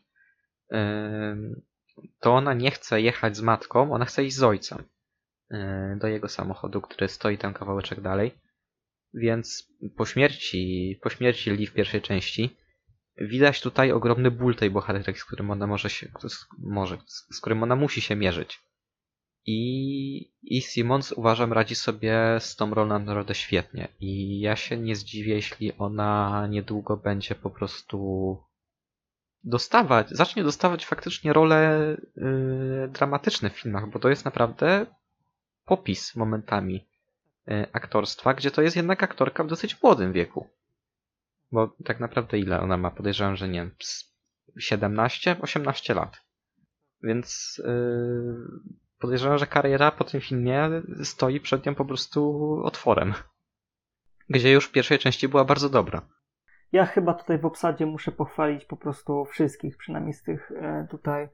[2.20, 4.84] to ona nie chce jechać z matką, ona chce iść z ojcem
[5.96, 8.32] do jego samochodu, który stoi tam kawałeczek dalej.
[9.14, 12.56] Więc po śmierci, po śmierci Lee w pierwszej części
[13.16, 17.62] widać tutaj ogromny ból tej bohaterki, z którym ona może się, z, może, z którym
[17.62, 18.60] ona musi się mierzyć.
[19.50, 23.88] I, I Simmons uważam radzi sobie z tą rolą naprawdę świetnie.
[24.00, 27.98] I ja się nie zdziwię, jeśli ona niedługo będzie po prostu
[29.44, 34.86] dostawać, zacznie dostawać faktycznie role yy, dramatyczne w filmach, bo to jest naprawdę
[35.64, 36.88] popis momentami
[37.46, 40.46] yy, aktorstwa, gdzie to jest jednak aktorka w dosyć młodym wieku.
[41.52, 42.90] Bo tak naprawdę ile ona ma?
[42.90, 43.74] Podejrzewam, że nie wiem,
[44.58, 46.16] 17, 18 lat.
[47.02, 50.70] Więc yy, podejrzewam, że kariera po tym filmie
[51.02, 53.14] stoi przed nią po prostu otworem.
[54.28, 56.02] Gdzie już w pierwszej części była bardzo dobra.
[56.72, 61.28] Ja chyba tutaj w obsadzie muszę pochwalić po prostu wszystkich, przynajmniej z tych e, tutaj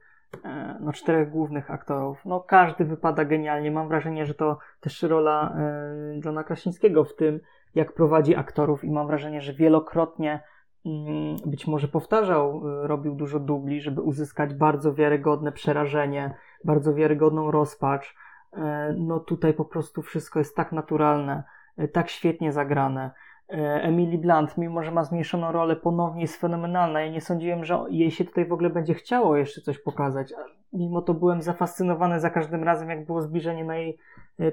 [0.45, 2.25] e, no, czterech głównych aktorów.
[2.25, 3.71] No każdy wypada genialnie.
[3.71, 7.39] Mam wrażenie, że to też rola e, Johna Krasińskiego w tym,
[7.75, 10.43] jak prowadzi aktorów i mam wrażenie, że wielokrotnie
[10.85, 18.15] mm, być może powtarzał, robił dużo dubli, żeby uzyskać bardzo wiarygodne przerażenie, bardzo wiarygodną rozpacz.
[18.53, 21.43] E, no tutaj po prostu wszystko jest tak naturalne,
[21.77, 23.11] e, tak świetnie zagrane.
[23.49, 27.01] E, Emily Blunt, mimo że ma zmniejszoną rolę, ponownie jest fenomenalna.
[27.01, 30.33] Ja nie sądziłem, że jej się tutaj w ogóle będzie chciało jeszcze coś pokazać.
[30.73, 33.97] Mimo to byłem zafascynowany za każdym razem, jak było zbliżenie na jej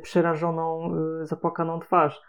[0.02, 0.90] przerażoną,
[1.22, 2.22] zapłakaną twarz.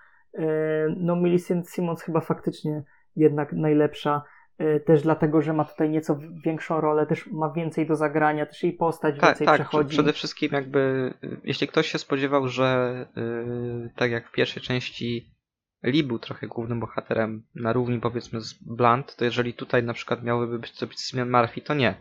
[0.98, 2.84] No, Millicent Simmons chyba faktycznie
[3.16, 4.22] jednak najlepsza.
[4.58, 8.64] E, też dlatego, że ma tutaj nieco większą rolę, też ma więcej do zagrania, też
[8.64, 9.90] jej postać tak, więcej tak, przechodzi.
[9.90, 15.36] Przede wszystkim jakby, jeśli ktoś się spodziewał, że yy, tak jak w pierwszej części
[15.84, 20.24] Lee był trochę głównym bohaterem na równi powiedzmy z Blunt, to jeżeli tutaj na przykład
[20.24, 21.96] miałyby być to być Simeon Murphy, to nie.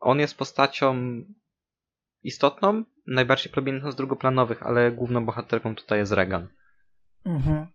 [0.00, 0.96] On jest postacią
[2.22, 6.48] istotną, najbardziej promienną z drugoplanowych, ale główną bohaterką tutaj jest Regan.
[7.24, 7.66] Mhm.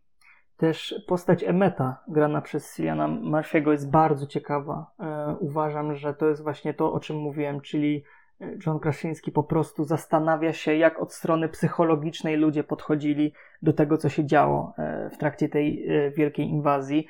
[0.61, 4.91] Też postać Emeta, grana przez Cilliana Murphy'ego, jest bardzo ciekawa.
[4.99, 8.03] E, uważam, że to jest właśnie to, o czym mówiłem, czyli
[8.41, 13.97] e, John Krasiński po prostu zastanawia się, jak od strony psychologicznej ludzie podchodzili do tego,
[13.97, 15.87] co się działo e, w trakcie tej
[16.17, 17.07] wielkiej inwazji.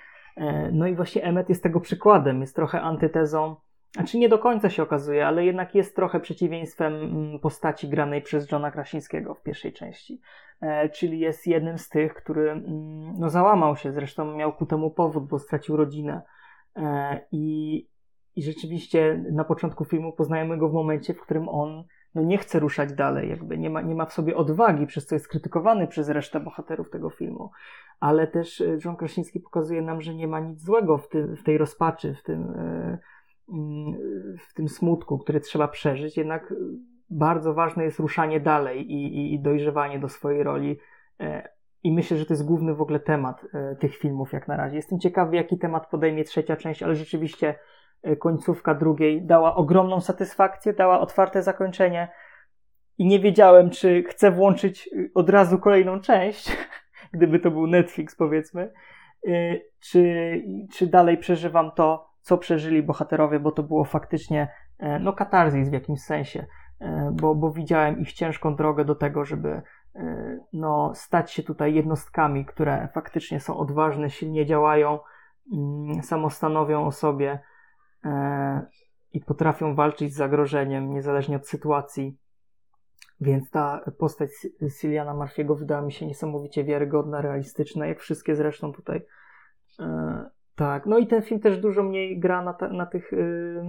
[0.72, 3.56] No i właśnie Emmet jest tego przykładem, jest trochę antytezą
[3.94, 8.52] znaczy nie do końca się okazuje, ale jednak jest trochę przeciwieństwem mm, postaci granej przez
[8.52, 10.22] Johna Krasińskiego w pierwszej części.
[10.62, 14.92] E, czyli jest jednym z tych, który mm, no, załamał się, zresztą miał ku temu
[14.92, 16.22] powód, bo stracił rodzinę.
[16.76, 17.92] E, I
[18.36, 21.84] i rzeczywiście na początku filmu poznajemy go w momencie, w którym on
[22.16, 25.16] no nie chce ruszać dalej, jakby nie ma, nie ma w sobie odwagi, przez co
[25.16, 27.52] jest krytykowany przez resztę bohaterów tego filmu.
[28.00, 31.44] Ale też e, John Krasiński pokazuje nam, że nie ma nic złego w, tym, w
[31.44, 32.54] tej rozpaczy, w tym,
[34.50, 36.18] w tym smutku, który trzeba przeżyć.
[36.18, 36.54] Jednak
[37.10, 40.80] bardzo ważne jest ruszanie dalej i, i, i dojrzewanie do swojej roli.
[41.20, 41.50] E,
[41.84, 43.46] I myślę, że to jest główny w ogóle temat
[43.80, 44.76] tych filmów jak na razie.
[44.76, 47.56] Jestem ciekawy, jaki temat podejmie trzecia część, ale rzeczywiście
[48.08, 52.08] Y, końcówka drugiej dała ogromną satysfakcję, dała otwarte zakończenie
[52.98, 56.58] i nie wiedziałem, czy chcę włączyć od razu kolejną część,
[57.14, 58.74] gdyby to był Netflix powiedzmy,
[59.80, 60.34] czy,
[60.74, 65.74] czy dalej przeżywam to, co przeżyli bohaterowie, bo to było faktycznie e, no katarzis w
[65.74, 66.46] jakimś sensie,
[66.80, 69.62] e, bo, bo widziałem ich ciężką drogę do tego, żeby
[69.96, 75.00] e, no, stać się tutaj jednostkami, które faktycznie są odważne, silnie działają,
[75.54, 77.40] mm, samostanowią o sobie,
[79.14, 82.18] i potrafią walczyć z zagrożeniem, niezależnie od sytuacji.
[83.22, 84.30] Więc ta postać
[84.80, 89.02] Siliana Marfiego wydała mi się niesamowicie wiarygodna, realistyczna, jak wszystkie zresztą tutaj.
[90.62, 93.64] Tak, no i ten film też dużo mniej gra na, ta, na tych y,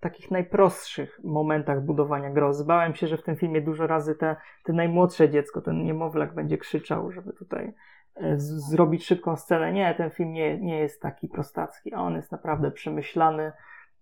[0.00, 2.64] takich najprostszych momentach budowania grozy.
[2.64, 6.58] Bałem się, że w tym filmie dużo razy te, te najmłodsze dziecko, ten niemowlak będzie
[6.58, 7.74] krzyczał, żeby tutaj
[8.16, 9.72] E, z, zrobić szybką scenę.
[9.72, 13.52] Nie, ten film nie, nie jest taki prostacki, on jest naprawdę przemyślany,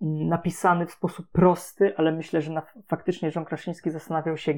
[0.02, 4.54] mm, napisany w sposób prosty, ale myślę, że na, faktycznie John Krasiński zastanawiał się,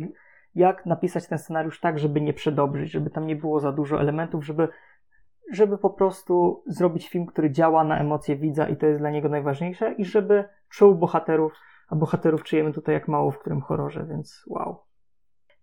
[0.54, 4.44] jak napisać ten scenariusz tak, żeby nie przedobrzyć, żeby tam nie było za dużo elementów,
[4.44, 4.68] żeby,
[5.52, 9.28] żeby po prostu zrobić film, który działa na emocje widza i to jest dla niego
[9.28, 11.52] najważniejsze i żeby czuł bohaterów,
[11.88, 14.82] a bohaterów czujemy tutaj jak mało w którym horrorze, więc wow.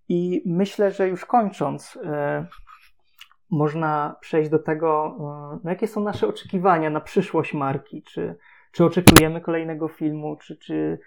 [0.10, 2.46] I myślę, że już kończąc, yy,
[3.54, 5.18] można przejść do tego,
[5.54, 8.04] e, no jakie są nasze oczekiwania na przyszłość marki.
[8.04, 8.36] Czy,
[8.72, 11.00] czy oczekujemy kolejnego filmu, czy, czy,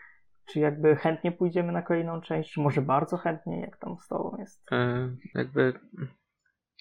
[0.46, 4.36] czy jakby chętnie pójdziemy na kolejną część, czy może bardzo chętnie, jak tam z tobą
[4.38, 4.72] jest?
[4.72, 5.72] E, jakby.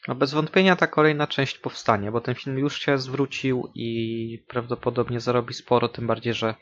[0.07, 5.19] No bez wątpienia ta kolejna część powstanie, bo ten film już się zwrócił i prawdopodobnie
[5.19, 6.55] zarobi sporo, tym bardziej, że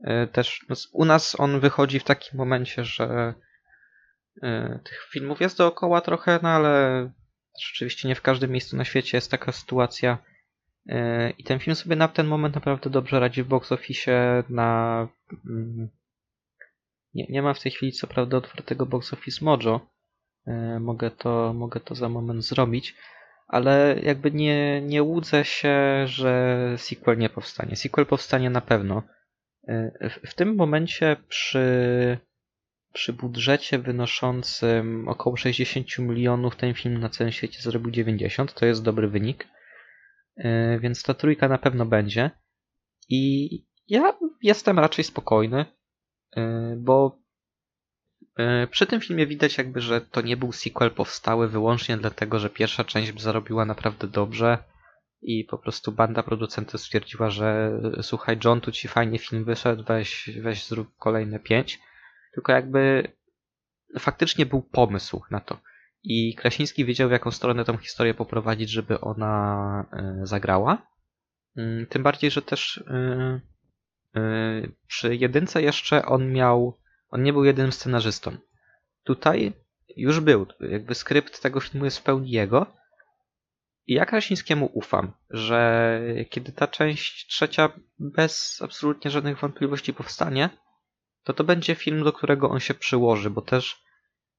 [0.00, 3.34] e, też no, u nas on wychodzi w takim momencie, że
[4.42, 7.10] e, tych filmów jest dookoła trochę, no ale
[7.64, 10.18] Rzeczywiście nie w każdym miejscu na świecie jest taka sytuacja.
[10.88, 14.44] E, I ten film sobie na ten moment naprawdę dobrze radzi w box office.
[14.48, 15.08] Na...
[15.46, 15.88] Mm,
[17.14, 19.80] nie, nie ma w tej chwili co prawda otwartego box office Mojo.
[20.46, 22.94] E, mogę to, mogę to za moment zrobić.
[23.46, 25.76] Ale jakby nie, nie łudzę się,
[26.06, 27.76] że sequel nie powstanie.
[27.76, 29.02] Sequel powstanie na pewno.
[29.68, 32.18] E, w, w tym momencie przy
[32.92, 38.54] przy budżecie wynoszącym około 60 milionów ten film na całym świecie zrobił 90.
[38.54, 39.48] To jest dobry wynik.
[40.36, 42.30] E, więc ta trójka na pewno będzie.
[43.08, 43.50] I
[43.88, 45.66] ja jestem raczej spokojny,
[46.76, 47.18] bo
[48.70, 52.84] przy tym filmie widać jakby, że to nie był sequel powstały wyłącznie dlatego, że pierwsza
[52.84, 54.58] część zarobiła naprawdę dobrze
[55.22, 60.30] i po prostu banda producentów stwierdziła, że słuchaj John, tu ci fajnie film wyszedł, weź,
[60.42, 61.78] weź zrób kolejne pięć
[62.36, 63.12] tylko jakby
[63.98, 65.58] faktycznie był pomysł na to.
[66.02, 70.86] I Krasiński wiedział, w jaką stronę tą historię poprowadzić, żeby ona e, zagrała.
[71.56, 73.40] Mm, tym bardziej, że też e,
[74.16, 76.78] e, przy jedynce jeszcze on miał,
[77.10, 78.36] on nie był jedynym scenarzystą.
[79.04, 79.52] Tutaj
[79.96, 82.66] już był, jakby skrypt tego filmu jest w pełni jego.
[83.86, 86.00] I ja Krasińskiemu ufam, że
[86.30, 90.50] kiedy ta część trzecia bez absolutnie żadnych wątpliwości powstanie,
[91.24, 93.82] to to będzie film, do którego on się przyłoży, bo też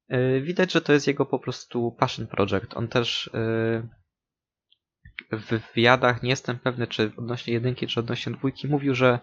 [0.09, 2.73] yy, widać, że to jest jego po prostu passion project.
[2.77, 3.89] On też yy,
[5.31, 9.19] w wywiadach, nie jestem pewny, czy odnośnie jedynki, czy odnośnie dwójki, mówił, że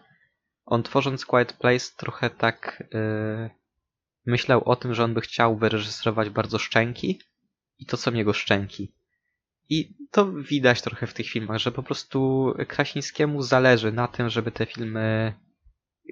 [0.66, 3.50] on tworząc Quiet Place trochę tak yy,
[4.26, 7.20] myślał o tym, że on by chciał wyreżyserować bardzo szczęki
[7.78, 8.94] i to są jego szczęki.
[9.68, 14.52] I to widać trochę w tych filmach, że po prostu Krasińskiemu zależy na tym, żeby
[14.52, 15.34] te filmy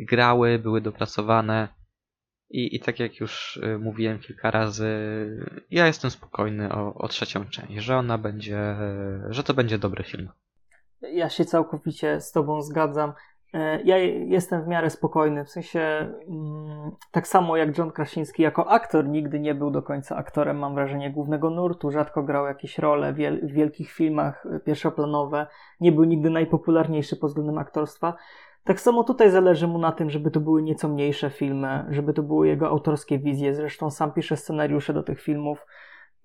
[0.00, 1.68] grały, były dopracowane.
[2.50, 4.86] I, I tak jak już y, mówiłem kilka razy,
[5.70, 8.76] ja jestem spokojny o, o trzecią część, że ona będzie,
[9.28, 10.28] że to będzie dobry film.
[11.02, 13.12] Ja się całkowicie z Tobą zgadzam.
[13.54, 18.68] E, ja jestem w miarę spokojny, w sensie mm, tak samo jak John Krasiński jako
[18.68, 23.12] aktor nigdy nie był do końca aktorem, mam wrażenie, głównego nurtu, rzadko grał jakieś role
[23.12, 25.46] w wielkich filmach e, pierwszoplanowe,
[25.80, 28.14] nie był nigdy najpopularniejszy pod względem aktorstwa.
[28.64, 32.22] Tak samo tutaj zależy mu na tym, żeby to były nieco mniejsze filmy, żeby to
[32.22, 33.54] były jego autorskie wizje.
[33.54, 35.66] Zresztą sam pisze scenariusze do tych filmów.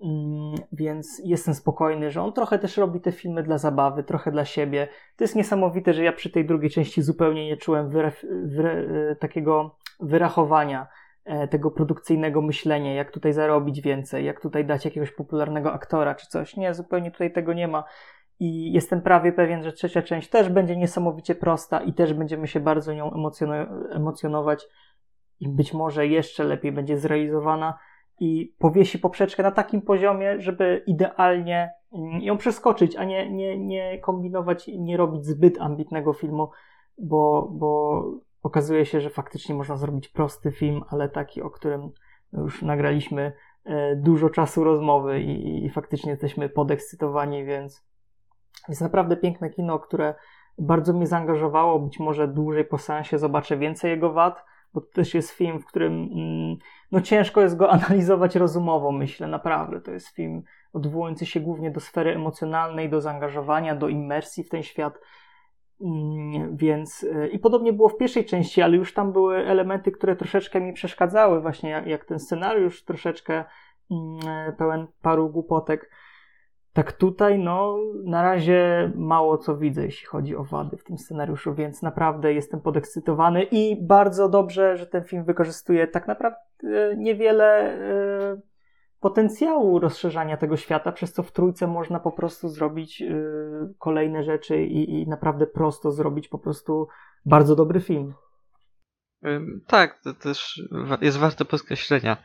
[0.03, 4.45] Mm, więc jestem spokojny, że on trochę też robi te filmy dla zabawy, trochę dla
[4.45, 4.87] siebie.
[5.15, 8.11] To jest niesamowite, że ja przy tej drugiej części zupełnie nie czułem wyre,
[9.19, 10.87] takiego wyrachowania,
[11.25, 16.27] e, tego produkcyjnego myślenia, jak tutaj zarobić więcej, jak tutaj dać jakiegoś popularnego aktora czy
[16.27, 16.57] coś.
[16.57, 17.83] Nie, zupełnie tutaj tego nie ma.
[18.39, 22.59] I jestem prawie pewien, że trzecia część też będzie niesamowicie prosta i też będziemy się
[22.59, 23.11] bardzo nią
[23.91, 24.67] emocjonować
[25.39, 27.77] i być może jeszcze lepiej będzie zrealizowana
[28.19, 31.71] i powiesi poprzeczkę na takim poziomie, żeby idealnie
[32.19, 36.49] ją przeskoczyć, a nie, nie, nie kombinować, nie robić zbyt ambitnego filmu,
[36.97, 38.03] bo, bo
[38.43, 41.91] okazuje się, że faktycznie można zrobić prosty film, ale taki, o którym
[42.33, 43.33] już nagraliśmy
[43.65, 47.87] e, dużo czasu rozmowy i, i faktycznie jesteśmy podekscytowani, więc
[48.69, 50.15] jest naprawdę piękne kino, które
[50.57, 51.79] bardzo mnie zaangażowało.
[51.79, 55.65] Być może dłużej po seansie zobaczę więcej jego wad, bo to też jest film, w
[55.65, 56.57] którym mm,
[56.91, 59.81] no ciężko jest go analizować rozumowo, myślę, naprawdę.
[59.81, 60.43] To jest film
[60.73, 64.99] odwołujący się głównie do sfery emocjonalnej, do zaangażowania, do immersji w ten świat.
[65.81, 70.15] Mm, więc e, i podobnie było w pierwszej części, ale już tam były elementy, które
[70.15, 73.43] troszeczkę mi przeszkadzały, właśnie jak, jak ten scenariusz troszeczkę
[73.91, 75.89] mm, pełen paru głupotek.
[76.77, 81.53] Tak tutaj, no, na razie mało co widzę, jeśli chodzi o wady w tym scenariuszu,
[81.53, 86.39] więc naprawdę jestem podekscytowany i bardzo dobrze, że ten film wykorzystuje tak naprawdę
[86.97, 88.41] niewiele e,
[88.99, 93.15] potencjału rozszerzania tego świata, przez co w trójce można po prostu zrobić e,
[93.79, 96.87] kolejne rzeczy i, i naprawdę prosto zrobić po prostu
[97.25, 98.13] bardzo dobry film.
[99.67, 100.61] Tak, to też
[101.01, 102.17] jest warte podkreślenia.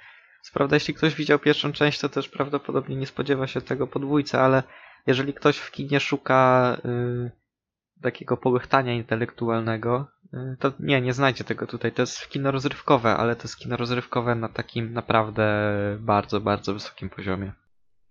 [0.42, 4.40] Co prawda, jeśli ktoś widział pierwszą część, to też prawdopodobnie nie spodziewa się tego podwójce,
[4.40, 4.62] ale
[5.06, 7.30] jeżeli ktoś w kinie szuka y,
[8.02, 11.92] takiego połychtania intelektualnego, y, to nie, nie znajdzie tego tutaj.
[11.92, 17.10] To jest kino rozrywkowe, ale to jest kino rozrywkowe na takim naprawdę bardzo, bardzo wysokim
[17.10, 17.52] poziomie.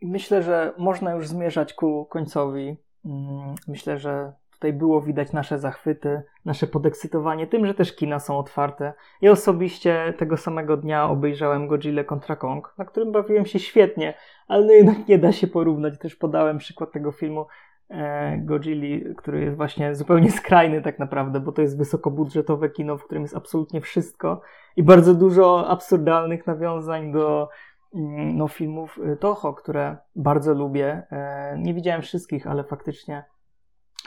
[0.02, 2.78] Myślę, że można już zmierzać ku końcowi.
[3.06, 8.38] Mm, myślę, że Tutaj było widać nasze zachwyty, nasze podekscytowanie tym, że też kina są
[8.38, 8.93] otwarte.
[9.22, 14.14] Ja osobiście tego samego dnia obejrzałem Godzilla kontra Kong, na którym bawiłem się świetnie,
[14.47, 15.99] ale no jednak nie da się porównać.
[15.99, 17.45] Też podałem przykład tego filmu
[17.89, 23.03] e, Godzilla, który jest właśnie zupełnie skrajny tak naprawdę, bo to jest wysokobudżetowe kino, w
[23.03, 24.41] którym jest absolutnie wszystko
[24.76, 27.49] i bardzo dużo absurdalnych nawiązań do
[27.95, 31.03] mm, no, filmów Toho, które bardzo lubię.
[31.12, 33.24] E, nie widziałem wszystkich, ale faktycznie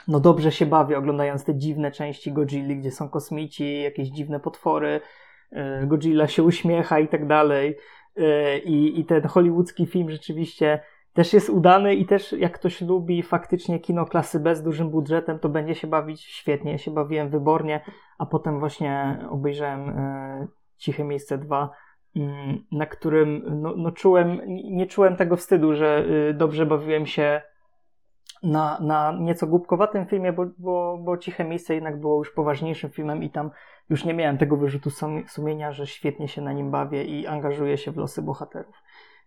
[0.07, 5.01] no dobrze się bawię oglądając te dziwne części Godzilli, gdzie są kosmici, jakieś dziwne potwory,
[5.51, 7.77] e, Godzilla się uśmiecha i tak dalej.
[8.17, 10.79] E, I, I ten hollywoodzki film rzeczywiście
[11.13, 15.39] też jest udany i też jak ktoś lubi faktycznie kino klasy B z dużym budżetem,
[15.39, 16.71] to będzie się bawić świetnie.
[16.71, 17.81] Ja się bawiłem wybornie,
[18.17, 20.47] a potem właśnie obejrzałem e,
[20.77, 21.69] Ciche Miejsce 2,
[22.15, 24.41] mm, na którym no, no czułem,
[24.71, 27.41] nie czułem tego wstydu, że dobrze bawiłem się
[28.43, 33.23] na, na nieco głupkowatym filmie, bo, bo, bo Ciche Miejsce jednak było już poważniejszym filmem
[33.23, 33.51] i tam
[33.89, 34.89] już nie miałem tego wyrzutu
[35.27, 38.75] sumienia, że świetnie się na nim bawię i angażuję się w losy bohaterów.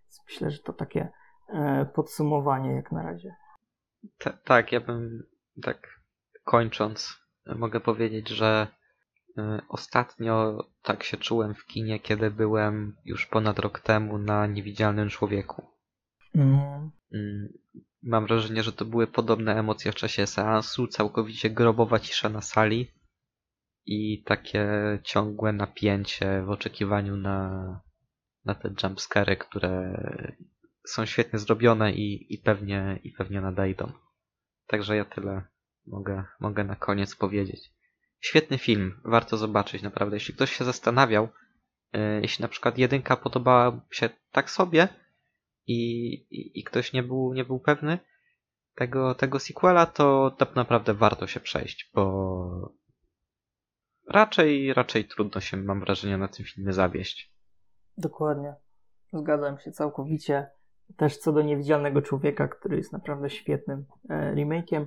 [0.03, 1.09] Więc myślę, że to takie
[1.49, 3.35] e, podsumowanie jak na razie.
[4.45, 5.23] tak, ja bym
[5.63, 6.01] tak
[6.45, 8.67] kończąc mogę powiedzieć, że
[9.39, 15.09] e, ostatnio tak się czułem w kinie, kiedy byłem już ponad rok temu na Niewidzialnym
[15.09, 15.67] Człowieku.
[16.35, 16.91] Mhm.
[17.15, 17.49] Mm.
[18.03, 22.93] Mam wrażenie, że to były podobne emocje w czasie seansu, całkowicie grobowa cisza na sali
[23.87, 24.69] i takie
[25.03, 27.81] ciągłe napięcie w oczekiwaniu na,
[28.45, 30.03] na te jumpscary, które
[30.87, 33.93] są świetnie zrobione i, i, pewnie, i pewnie nadejdą.
[34.67, 35.43] Także ja tyle
[35.87, 37.71] mogę, mogę na koniec powiedzieć.
[38.21, 40.17] Świetny film, warto zobaczyć naprawdę.
[40.17, 41.29] Jeśli ktoś się zastanawiał,
[41.93, 44.89] e, jeśli na przykład jedynka podobała się tak sobie,
[45.69, 47.99] i, i, i ktoś nie był, nie był pewny
[48.75, 52.73] tego, tego sequela, to tak naprawdę warto się przejść, bo
[54.09, 57.33] raczej, raczej trudno się, mam wrażenie, na tym filmie zawieść.
[57.97, 58.55] Dokładnie.
[59.13, 60.51] Zgadzam się całkowicie.
[60.97, 64.87] Też co do Niewidzialnego Człowieka, który jest naprawdę świetnym e, remake'iem.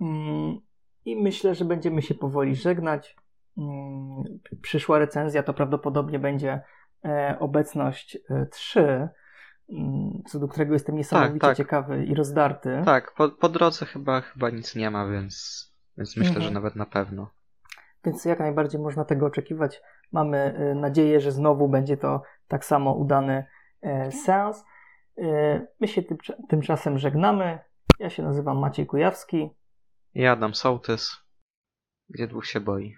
[0.00, 0.60] Mm,
[1.04, 3.16] I myślę, że będziemy się powoli żegnać.
[3.58, 6.60] Mm, przyszła recenzja to prawdopodobnie będzie
[7.04, 8.18] e, obecność
[8.50, 9.08] 3 e,
[10.26, 11.56] co do którego jestem niesamowicie tak, tak.
[11.56, 12.82] ciekawy i rozdarty.
[12.84, 15.66] Tak, po, po drodze chyba, chyba nic nie ma, więc,
[15.98, 16.46] więc myślę, mhm.
[16.46, 17.30] że nawet na pewno.
[18.04, 19.82] Więc jak najbardziej można tego oczekiwać.
[20.12, 23.44] Mamy y, nadzieję, że znowu będzie to tak samo udany
[23.82, 24.64] e, seans.
[25.18, 26.16] E, my się tym,
[26.48, 27.58] tymczasem żegnamy.
[27.98, 29.50] Ja się nazywam Maciej Kujawski.
[30.14, 31.16] Ja Adam Sołtys.
[32.08, 32.96] Gdzie dwóch się boi.